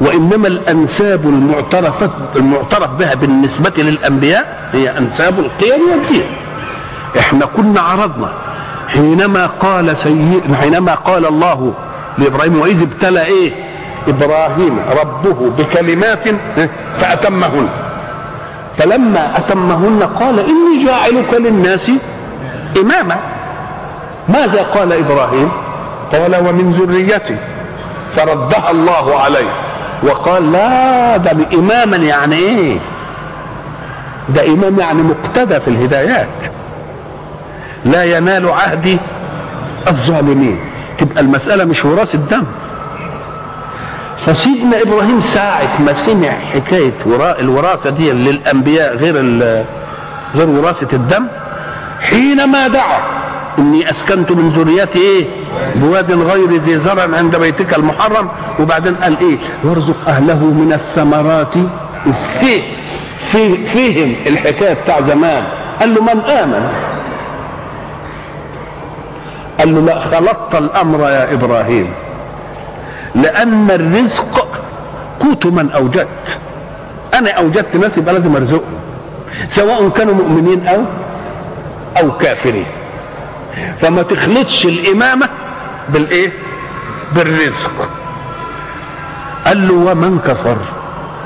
وإنما 0.00 0.48
الأنساب 0.48 1.24
المعترف 1.24 1.94
المعترف 2.36 2.90
بها 2.90 3.14
بالنسبة 3.14 3.72
للأنبياء 3.78 4.68
هي 4.72 4.98
أنساب 4.98 5.38
القيم 5.38 5.80
والدين 5.92 6.26
إحنا 7.18 7.46
كنا 7.46 7.80
عرضنا 7.80 8.32
حينما 8.88 9.46
قال 9.46 9.96
سيد 10.02 10.54
حينما 10.60 10.94
قال 10.94 11.26
الله 11.26 11.72
لإبراهيم 12.18 12.60
وإذ 12.60 12.82
ابتلى 12.82 13.24
إيه؟ 13.24 13.52
إبراهيم 14.08 14.78
ربه 15.00 15.50
بكلمات 15.58 16.24
فأتمهن. 17.00 17.68
فلما 18.78 19.30
أتمهن 19.36 20.08
قال 20.20 20.38
إني 20.38 20.84
جاعلك 20.84 21.34
للناس 21.34 21.90
إماما. 22.80 23.16
ماذا 24.28 24.62
قال 24.62 24.92
إبراهيم؟ 24.92 25.50
قال 26.12 26.36
ومن 26.48 26.72
ذريتي. 26.72 27.36
فردها 28.16 28.70
الله 28.70 29.20
عليه. 29.20 29.50
وقال 30.02 30.52
لا 30.52 31.16
ده 31.16 31.32
اماما 31.54 31.96
يعني 31.96 32.34
إيه 32.34 32.78
ده 34.28 34.46
إمام 34.46 34.78
يعني 34.78 35.02
مقتدى 35.02 35.60
في 35.60 35.68
الهدايات. 35.68 36.28
لا 37.84 38.04
ينال 38.04 38.48
عهدي 38.48 38.98
الظالمين. 39.88 40.60
تبقى 40.98 41.20
المسألة 41.20 41.64
مش 41.64 41.84
وراثة 41.84 42.18
دم 42.18 42.44
فسيدنا 44.26 44.82
إبراهيم 44.82 45.20
ساعة 45.20 45.82
ما 45.82 45.92
سمع 46.06 46.30
حكاية 46.54 46.92
وراء 47.06 47.40
الوراثة 47.40 47.90
دي 47.90 48.12
للأنبياء 48.12 48.96
غير 48.96 49.16
غير 50.34 50.48
وراثة 50.48 50.88
الدم. 50.92 51.26
حينما 52.00 52.68
دعا 52.68 52.98
إني 53.58 53.90
أسكنت 53.90 54.32
من 54.32 54.48
ذريتي 54.50 54.98
إيه 54.98 55.26
بواد 55.74 56.12
غير 56.12 56.50
ذي 56.50 56.78
زرع 56.78 57.16
عند 57.16 57.36
بيتك 57.36 57.78
المحرم. 57.78 58.28
وبعدين 58.60 58.94
قال 58.94 59.16
إيه؟ 59.20 59.36
وارزق 59.64 59.96
أهله 60.08 60.44
من 60.44 60.72
الثمرات 60.72 61.54
في 62.40 62.62
في 63.32 63.66
فيهم 63.66 64.14
الحكاية 64.26 64.72
بتاع 64.72 65.00
زمان. 65.00 65.44
قال 65.80 65.94
له 65.94 66.02
من 66.02 66.20
آمن؟ 66.20 66.68
قال 69.58 69.74
له 69.74 69.80
لا 69.80 70.00
خلطت 70.00 70.54
الأمر 70.54 71.00
يا 71.00 71.34
إبراهيم. 71.34 71.92
لأن 73.14 73.70
الرزق 73.70 74.46
قوت 75.20 75.46
من 75.46 75.70
أوجدت. 75.70 76.38
أنا 77.14 77.30
أوجدت 77.30 77.76
ناس 77.76 77.96
يبقى 77.96 78.14
لازم 78.14 78.36
ارزقهم 78.36 78.80
سواء 79.48 79.88
كانوا 79.88 80.14
مؤمنين 80.14 80.66
أو 80.68 80.80
أو 81.98 82.16
كافرين. 82.16 82.66
فما 83.80 84.02
تخلطش 84.02 84.66
الإمامة 84.66 85.28
بالإيه؟ 85.88 86.32
بالرزق. 87.14 87.88
قال 89.46 89.68
له 89.68 89.74
ومن 89.74 90.18
كفر؟ 90.26 90.56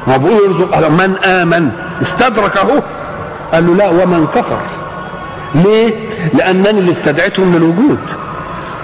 ما 0.07 0.17
بقول 0.17 0.33
يرزق 0.33 0.89
من 0.89 1.17
آمن؟ 1.25 1.71
استدرك 2.03 2.57
اهو 2.57 2.83
قال 3.53 3.67
له 3.67 3.75
لا 3.75 3.89
ومن 3.89 4.27
كفر. 4.35 4.61
ليه؟ 5.55 6.09
لأنني 6.35 6.71
اللي 6.71 6.93
استدعيتهم 6.93 7.55
للوجود. 7.57 7.99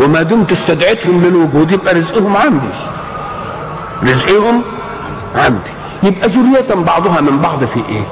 وما 0.01 0.23
دمت 0.23 0.53
استدعيتهم 0.53 1.25
للوجود 1.25 1.73
يبقى 1.73 1.95
رزقهم 1.95 2.37
عندي. 2.37 2.90
رزقهم؟ 4.03 4.63
عندي. 5.37 5.71
يبقى 6.03 6.29
ذرية 6.29 6.85
بعضها 6.85 7.21
من 7.21 7.39
بعض 7.39 7.65
في 7.65 7.81
إيه؟ 7.89 8.03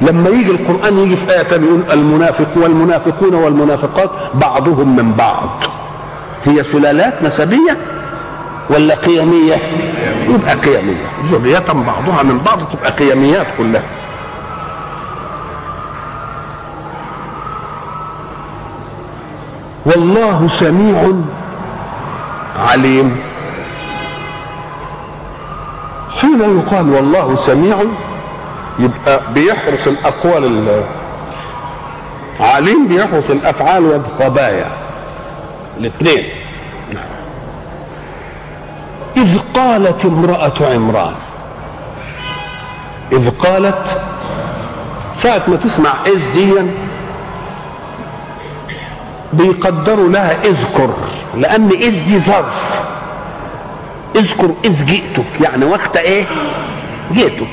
لما 0.00 0.28
يجي 0.30 0.50
القرآن 0.50 0.98
يجي 0.98 1.16
في 1.16 1.30
آية 1.30 1.46
يقول 1.52 1.82
المنافق 1.92 2.48
والمنافقون 2.56 3.34
والمنافقات 3.34 4.10
بعضهم 4.34 4.96
من 4.96 5.12
بعض. 5.12 5.48
هي 6.44 6.64
سلالات 6.72 7.22
نسبية 7.22 7.76
ولا 8.70 8.94
قيمية؟ 8.94 9.56
يبقى 10.28 10.54
قيمية. 10.54 11.06
ذرية 11.32 11.58
بعضها 11.58 12.22
من 12.22 12.38
بعض 12.38 12.58
تبقى 12.72 12.90
قيميات 12.90 13.46
كلها. 13.58 13.82
والله 19.86 20.48
سميع 20.48 21.12
عليم. 22.68 23.16
حين 26.34 26.58
يقال 26.58 26.90
والله 26.90 27.36
سميع 27.46 27.76
يبقى 28.78 29.20
بيحرس 29.34 29.86
الأقوال 29.88 30.82
عليم 32.40 32.86
بيحرس 32.88 33.30
الأفعال 33.30 33.84
والخبايا 33.84 34.66
الاثنين. 35.80 36.24
إذ 39.16 39.38
قالت 39.54 40.04
امرأة 40.04 40.52
عمران 40.74 41.14
إذ 43.12 43.30
قالت 43.30 44.00
ساعة 45.22 45.42
ما 45.48 45.56
تسمع 45.56 45.90
اذ 46.06 46.20
ديا 46.34 46.66
بيقدروا 49.32 50.08
لها 50.08 50.36
إذكر 50.44 50.90
لأن 51.36 51.68
اذ 51.70 52.04
دي 52.04 52.20
ظرف. 52.20 52.83
اذكر 54.16 54.50
إذ 54.64 54.84
جئتك. 54.84 55.40
يعني 55.40 55.64
وقت 55.64 55.96
إيه؟ 55.96 56.24
جئتك. 57.12 57.46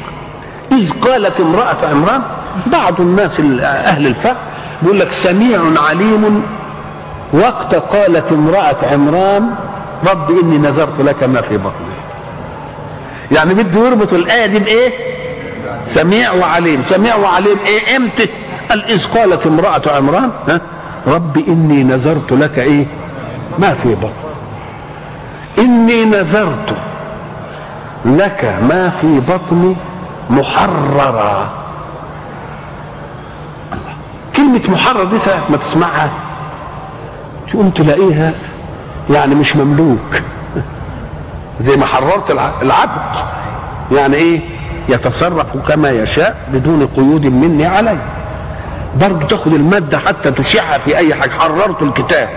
إذ 0.71 0.91
قالت 0.91 1.39
امرأة 1.39 1.77
عمران 1.91 2.21
بعض 2.65 3.01
الناس 3.01 3.39
أهل 3.61 4.07
الفهم 4.07 4.35
بيقول 4.81 4.99
لك 4.99 5.11
سميع 5.11 5.59
عليم. 5.89 6.43
وقت 7.33 7.75
قالت 7.75 8.31
امرأة 8.31 8.77
عمران 8.91 9.55
رب 10.11 10.31
إني 10.31 10.57
نذرت 10.57 10.99
لك 10.99 11.23
ما 11.23 11.41
في 11.41 11.57
بطني. 11.57 11.91
يعني 13.31 13.53
بده 13.53 13.87
يربط 13.87 14.13
الآية 14.13 14.45
دي 14.45 14.59
بإيه؟ 14.59 14.91
سميع 15.85 16.31
وعليم. 16.31 16.83
سميع 16.89 17.15
وعليم 17.15 17.57
إيه؟ 17.65 17.97
إمتى؟ 17.97 18.27
قال 18.69 18.85
إذ 18.91 19.05
قالت 19.05 19.47
امرأة 19.47 19.81
عمران 19.95 20.29
ها؟ 20.47 20.61
رب 21.07 21.37
إني 21.47 21.83
نذرت 21.83 22.31
لك 22.31 22.59
إيه؟ 22.59 22.85
ما 23.59 23.73
في 23.83 23.95
بطن 23.95 24.20
إني 25.57 26.05
نذرت 26.05 26.75
لك 28.05 28.55
ما 28.69 28.89
في 29.01 29.19
بطني 29.19 29.75
محررا. 30.29 31.49
كلمة 34.35 34.61
محرر 34.69 35.03
دي 35.03 35.19
ساعة 35.19 35.41
ما 35.49 35.57
تسمعها. 35.57 36.09
تقوم 37.51 37.69
تلاقيها؟ 37.69 38.33
يعني 39.09 39.35
مش 39.35 39.55
مملوك. 39.55 40.21
زي 41.61 41.77
ما 41.77 41.85
حررت 41.85 42.31
العبد. 42.61 43.01
يعني 43.91 44.15
إيه؟ 44.15 44.41
يتصرف 44.89 45.57
كما 45.67 45.89
يشاء 45.89 46.49
بدون 46.53 46.87
قيود 46.87 47.25
مني 47.25 47.65
عليه 47.65 48.01
برضه 49.01 49.27
تاخد 49.27 49.53
المادة 49.53 49.97
حتى 49.97 50.31
تشيعها 50.31 50.77
في 50.77 50.97
أي 50.97 51.15
حاجة. 51.15 51.31
حررت 51.31 51.81
الكتاب. 51.81 52.29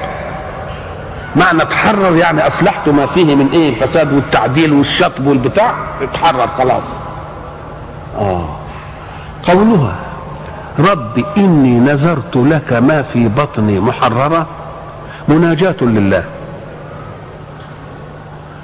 معنى 1.36 1.64
تحرر 1.64 2.16
يعني 2.16 2.46
أصلحت 2.46 2.88
ما 2.88 3.06
فيه 3.06 3.34
من 3.34 3.48
إيه؟ 3.52 3.68
الفساد 3.68 4.12
والتعديل 4.12 4.72
والشطب 4.72 5.26
والبتاع؟ 5.26 5.74
اتحرر 6.02 6.48
خلاص. 6.58 6.82
آه. 8.18 8.48
قولها 9.42 9.96
رب 10.78 11.24
إني 11.36 11.78
نذرت 11.78 12.36
لك 12.36 12.72
ما 12.72 13.02
في 13.02 13.28
بطني 13.28 13.80
محررة 13.80 14.46
مناجاة 15.28 15.76
لله. 15.80 16.24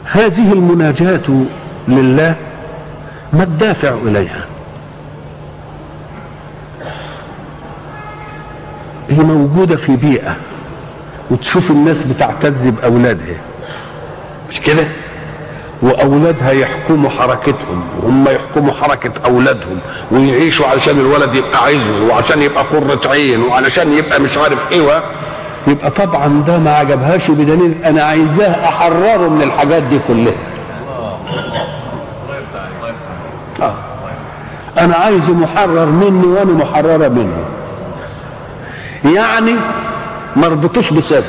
هذه 0.04 0.52
المناجاة 0.52 1.44
لله 1.88 2.34
ما 3.32 3.42
الدافع 3.42 3.88
إليها؟ 4.04 4.44
هي 9.10 9.18
موجودة 9.22 9.76
في 9.76 9.96
بيئة. 9.96 10.36
وتشوف 11.30 11.70
الناس 11.70 11.96
بتعتز 11.96 12.66
بأولادها 12.66 13.36
مش 14.50 14.60
كده؟ 14.60 14.84
وأولادها 15.82 16.50
يحكموا 16.52 17.10
حركتهم 17.10 17.84
وهم 18.02 18.28
يحكموا 18.28 18.74
حركة 18.74 19.10
أولادهم 19.24 19.78
ويعيشوا 20.10 20.66
علشان 20.66 20.98
الولد 20.98 21.34
يبقى 21.34 21.62
عايزه 21.64 22.04
وعشان 22.10 22.42
يبقى 22.42 22.64
قرة 22.64 23.00
عين 23.10 23.42
وعلشان 23.42 23.92
يبقى 23.92 24.20
مش 24.20 24.36
عارف 24.38 24.58
إيه 24.72 25.02
يبقى 25.66 25.90
طبعا 25.90 26.42
ده 26.46 26.58
ما 26.58 26.70
عجبهاش 26.76 27.30
بدليل 27.30 27.74
أنا 27.84 28.02
عايزاه 28.02 28.68
أحرره 28.68 29.28
من 29.28 29.42
الحاجات 29.42 29.82
دي 29.82 29.98
كلها. 30.08 30.32
آه. 33.62 33.74
أنا 34.78 34.94
عايزه 34.94 35.32
محرر 35.32 35.86
مني 35.86 36.26
وأنا 36.26 36.52
محررة 36.64 37.08
منه. 37.08 37.44
يعني 39.14 39.54
ما 40.36 40.46
ربطوش 40.48 40.92
بصدر 40.92 41.24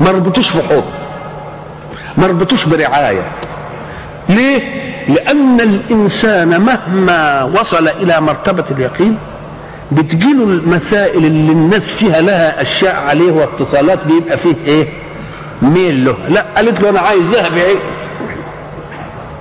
ما 0.00 0.10
ربطوش 0.10 0.52
بحب 0.56 0.84
ما 2.18 2.26
ربطوش 2.26 2.64
برعاية. 2.64 3.22
ليه؟ 4.28 4.62
لأن 5.08 5.60
الإنسان 5.60 6.60
مهما 6.60 7.42
وصل 7.42 7.88
إلى 7.88 8.20
مرتبة 8.20 8.64
اليقين 8.70 9.18
بتجيله 9.92 10.44
المسائل 10.44 11.24
اللي 11.26 11.52
الناس 11.52 11.82
فيها 11.82 12.20
لها 12.20 12.62
أشياء 12.62 12.96
عليه 12.96 13.32
واتصالات 13.32 13.98
بيبقى 14.06 14.38
فيه 14.38 14.54
إيه؟ 14.66 14.88
ميل 15.62 16.04
له. 16.04 16.16
لا 16.28 16.44
قالت 16.56 16.80
له 16.80 16.88
أنا 16.90 17.00
عايزاها 17.00 17.48
بعيد 17.48 17.78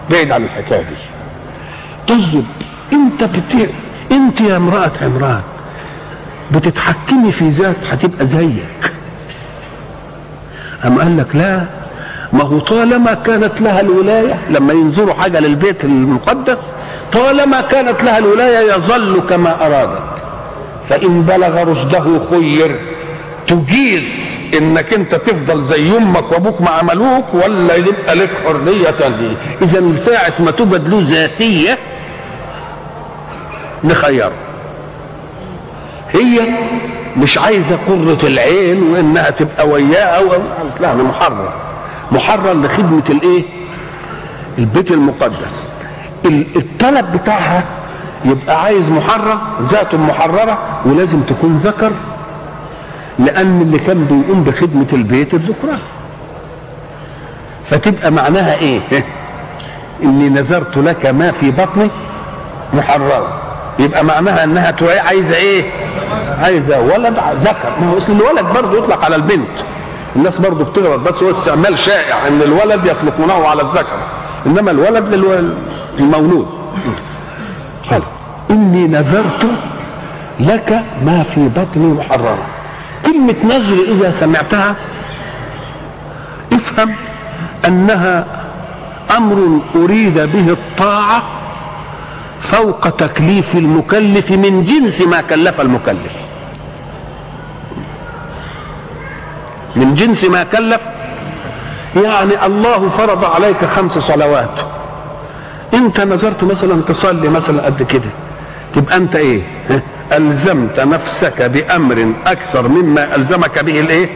بعيد 0.10 0.32
عن 0.32 0.44
الحكاية 0.44 0.82
دي. 0.82 0.96
طيب 2.08 2.46
أنت 2.94 3.24
بت... 3.24 3.70
أنت 4.12 4.42
يا 4.42 4.58
امرأة 4.58 4.92
عمران 5.02 5.42
بتتحكمي 6.52 7.32
في 7.32 7.50
ذات 7.50 7.76
هتبقى 7.92 8.28
زيك. 8.28 8.92
أم 10.86 11.00
قال 11.00 11.18
لك 11.18 11.36
لا؟ 11.36 11.64
ما 12.34 12.44
هو 12.44 12.60
طالما 12.60 13.14
كانت 13.14 13.62
لها 13.62 13.82
الولاية 13.82 14.38
لما 14.50 14.74
ينظروا 14.74 15.14
حاجة 15.14 15.40
للبيت 15.40 15.84
المقدس 15.84 16.58
طالما 17.14 17.62
كانت 17.62 18.04
لها 18.04 18.18
الولاية 18.18 18.74
يظل 18.74 19.22
كما 19.30 19.66
أرادت. 19.66 20.24
فإن 20.90 21.22
بلغ 21.22 21.64
رشده 21.72 22.06
خير. 22.32 22.80
تجيز 23.48 24.04
إنك 24.58 24.94
أنت 24.94 25.16
تفضل 25.16 25.64
زي 25.64 25.98
أمك 25.98 26.32
وأبوك 26.32 26.62
ما 26.62 26.70
عملوك 26.70 27.34
ولا 27.34 27.76
يبقى 27.76 28.16
لك 28.16 28.30
حرية 28.46 28.90
تانية. 28.90 29.36
إذا 29.62 29.84
ساعة 30.06 30.34
ما 30.40 30.52
تبد 30.52 30.88
له 30.88 31.04
ذاتية 31.08 31.78
نخيره 33.84 34.32
هي 36.14 36.40
مش 37.18 37.38
عايزة 37.38 37.78
قرة 37.88 38.18
العين 38.28 38.84
وإنها 38.84 39.30
تبقى 39.30 39.68
وياه 39.68 40.06
أو 40.06 40.24
لا 40.82 40.92
أنا 40.92 41.04
محرر 41.04 41.54
محرر 42.12 42.54
لخدمة 42.54 43.02
الإيه؟ 43.10 43.44
البيت 44.58 44.92
المقدس 44.92 45.64
الطلب 46.56 47.12
بتاعها 47.18 47.64
يبقى 48.26 48.64
عايز 48.64 48.90
محرر 48.90 49.38
ذات 49.62 49.96
محررة 49.96 50.58
ولازم 50.86 51.22
تكون 51.22 51.62
ذكر 51.64 51.92
لأن 53.20 53.62
اللي 53.62 53.80
كان 53.80 54.06
بيقوم 54.06 54.44
بخدمة 54.44 54.88
البيت 54.94 55.34
الذكران 55.34 55.80
فتبقى 57.70 58.12
معناها 58.12 58.56
إيه؟ 58.56 58.80
إني 60.04 60.30
نذرت 60.30 60.78
لك 60.78 61.06
ما 61.06 61.32
في 61.32 61.52
بطني 61.52 61.90
محررة 62.74 63.42
يبقى 63.80 64.04
معناها 64.04 64.44
إنها 64.44 64.76
عايزة 65.08 65.36
إيه؟ 65.36 65.64
عايزه 66.44 66.80
ولد 66.80 67.18
ذكر. 67.42 67.70
ما 67.82 67.92
هو 67.92 67.98
اسم 67.98 68.12
الولد 68.12 68.46
برضه 68.56 68.78
يطلق 68.78 69.06
على 69.06 69.16
البنت. 69.16 69.56
الناس 70.16 70.38
برضه 70.38 70.66
بتغلط 70.66 71.00
بس 71.00 71.24
هو 71.24 71.32
استعمال 71.40 71.80
شائع 71.80 72.28
إن 72.28 72.42
الولد 72.42 72.86
يطلقونه 72.86 73.48
على 73.48 73.62
الذكر. 73.62 73.98
إنما 74.46 74.72
الولد 74.72 75.06
للمولود 76.00 76.48
قال 77.92 78.02
إني 78.50 78.88
نذرت 78.88 79.46
لك 80.40 80.84
ما 81.06 81.24
في 81.36 81.48
بطني 81.48 81.94
محررا 81.94 82.38
كلمة 83.06 83.36
نذر 83.44 83.76
إذا 83.88 84.14
سمعتها 84.20 84.76
افهم 86.54 86.96
أنها 87.68 88.26
أمر 89.18 89.60
أريد 89.76 90.14
به 90.14 90.52
الطاعة 90.52 91.24
فوق 92.42 92.90
تكليف 92.90 93.56
المكلف 93.56 94.32
من 94.32 94.64
جنس 94.64 95.02
ما 95.02 95.22
كلف 95.22 95.62
المكلف. 95.62 96.12
من 99.76 99.94
جنس 99.94 100.24
ما 100.24 100.44
كلف 100.44 100.82
يعني 101.96 102.46
الله 102.46 102.90
فرض 102.90 103.26
عليك 103.26 103.66
خمس 103.66 103.92
صلوات. 103.92 104.60
انت 105.74 106.02
نظرت 106.02 106.44
مثلا 106.44 106.82
تصلي 106.82 107.30
مثلا 107.30 107.66
قد 107.66 107.84
كده. 107.84 108.10
تبقى 108.76 108.98
انت 108.98 109.16
إيه؟ 109.16 109.42
ألزمت 110.14 110.80
نفسك 110.80 111.42
بأمر 111.42 112.14
أكثر 112.28 112.68
مما 112.68 113.16
ألزمك 113.16 113.64
به 113.64 113.80
الإيه؟ 113.80 114.10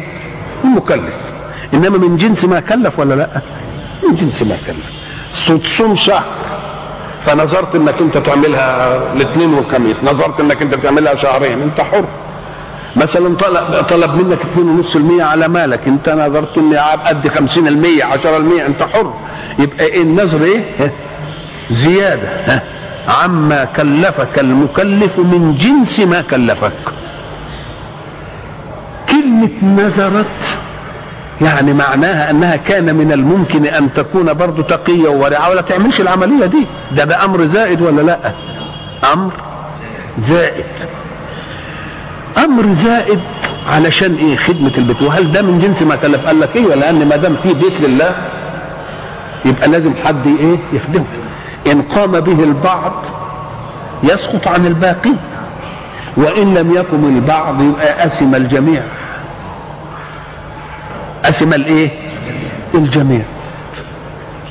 المكلف. 0.64 1.16
إنما 1.74 1.98
من 1.98 2.18
جنس 2.18 2.46
ما 2.46 2.60
كلف 2.60 3.00
ولا 3.00 3.14
لأ؟ 3.14 3.42
من 4.10 4.16
جنس 4.16 4.42
ما 4.42 4.58
كلف. 4.68 5.06
تصوم 5.64 5.96
شهر 5.96 6.24
فنظرت 7.26 7.76
انك 7.76 7.96
انت 8.02 8.18
تعملها 8.18 9.00
الاثنين 9.14 9.54
والخميس 9.54 9.96
نظرت 10.04 10.40
انك 10.40 10.62
انت 10.62 10.74
تعملها 10.76 11.16
شهرين 11.16 11.62
انت 11.62 11.82
حر. 11.82 12.06
مثلا 12.96 13.36
طلب, 13.36 13.86
طلب 13.90 14.16
منك 14.16 14.40
2.5% 15.20 15.22
على 15.24 15.48
مالك 15.48 15.80
انت 15.88 16.10
نظرت 16.10 16.58
اني 16.58 16.80
ادي 17.06 17.30
50% 17.30 17.34
10% 17.34 18.66
انت 18.68 18.84
حر. 18.94 19.14
يبقى 19.60 19.86
إيه 19.86 20.02
النظر 20.02 20.44
إيه؟ 20.44 20.92
زيادة. 21.72 22.30
عما 23.24 23.66
كلفك 23.76 24.40
المكلف 24.40 25.18
من 25.20 25.58
جنس 25.60 26.00
ما 26.00 26.22
كلفك. 26.22 26.72
كلمة 29.10 29.50
نذرت 29.62 30.55
يعني 31.42 31.74
معناها 31.74 32.32
أنها 32.32 32.56
كان 32.56 32.96
من 32.96 33.12
الممكن 33.12 33.66
أن 33.66 33.94
تكون 33.94 34.34
برضه 34.34 34.64
تقية 34.64 35.10
وورعة 35.10 35.50
ولا 35.50 35.62
تعملش 35.62 36.02
العملية 36.02 36.46
دي. 36.46 36.66
ده 36.92 37.04
ده 37.04 37.26
أمر 37.26 37.46
زائد 37.46 37.82
ولا 37.82 38.02
لأ؟ 38.02 38.18
أمر 39.14 39.32
زائد. 40.20 40.66
أمر 42.46 42.76
زائد 42.84 43.20
علشان 43.74 44.16
إيه؟ 44.16 44.38
خدمة 44.38 44.72
البيت. 44.78 45.02
وهل 45.02 45.32
ده 45.32 45.42
من 45.42 45.60
جنس 45.60 45.82
ما 45.82 45.96
كلف 45.96 46.26
قال 46.28 46.40
لك 46.40 46.56
إيه؟ 46.56 46.76
لأن 46.76 47.08
ما 47.08 47.16
دام 47.16 47.36
في 47.44 47.54
بيت 47.54 47.74
لله 47.82 48.12
يبقى 49.46 49.68
لازم 49.68 49.92
حد 50.06 50.28
إيه؟ 50.40 50.58
يخدمه. 50.74 51.06
إن 51.72 51.82
قام 51.82 52.12
به 52.12 52.44
البعض 52.44 52.94
يسقط 54.04 54.48
عن 54.48 54.66
الباقي 54.66 55.12
وإن 56.18 56.54
لم 56.54 56.72
يقم 56.72 57.06
البعض 57.16 57.62
يبقى 57.62 58.06
اثم 58.06 58.36
الجميع. 58.36 58.82
اثم 61.26 61.54
الإيه؟ 61.54 61.90
الجميع. 62.74 63.22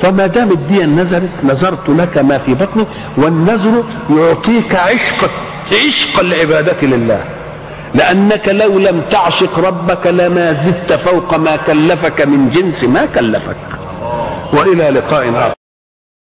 فما 0.03 0.27
دام 0.27 0.51
الدين 0.53 0.97
نزلت 1.01 1.31
نذرت 1.45 1.89
لك 1.89 2.19
ما 2.19 2.39
في 2.39 2.55
بطنك 2.55 2.87
والنذر 3.17 3.85
يعطيك 4.11 4.75
عشق 4.75 5.31
عشق 5.73 6.21
العبادة 6.21 6.87
لله. 6.87 7.25
لأنك 7.95 8.49
لو 8.49 8.79
لم 8.79 9.03
تعشق 9.11 9.59
ربك 9.59 10.07
لما 10.07 10.53
زدت 10.53 10.93
فوق 10.93 11.37
ما 11.37 11.57
كلفك 11.57 12.21
من 12.21 12.51
جنس 12.51 12.85
ما 12.85 13.07
كلفك. 13.15 13.57
وإلى 14.53 14.91
لقاء 14.91 15.31
آخر. 15.37 15.64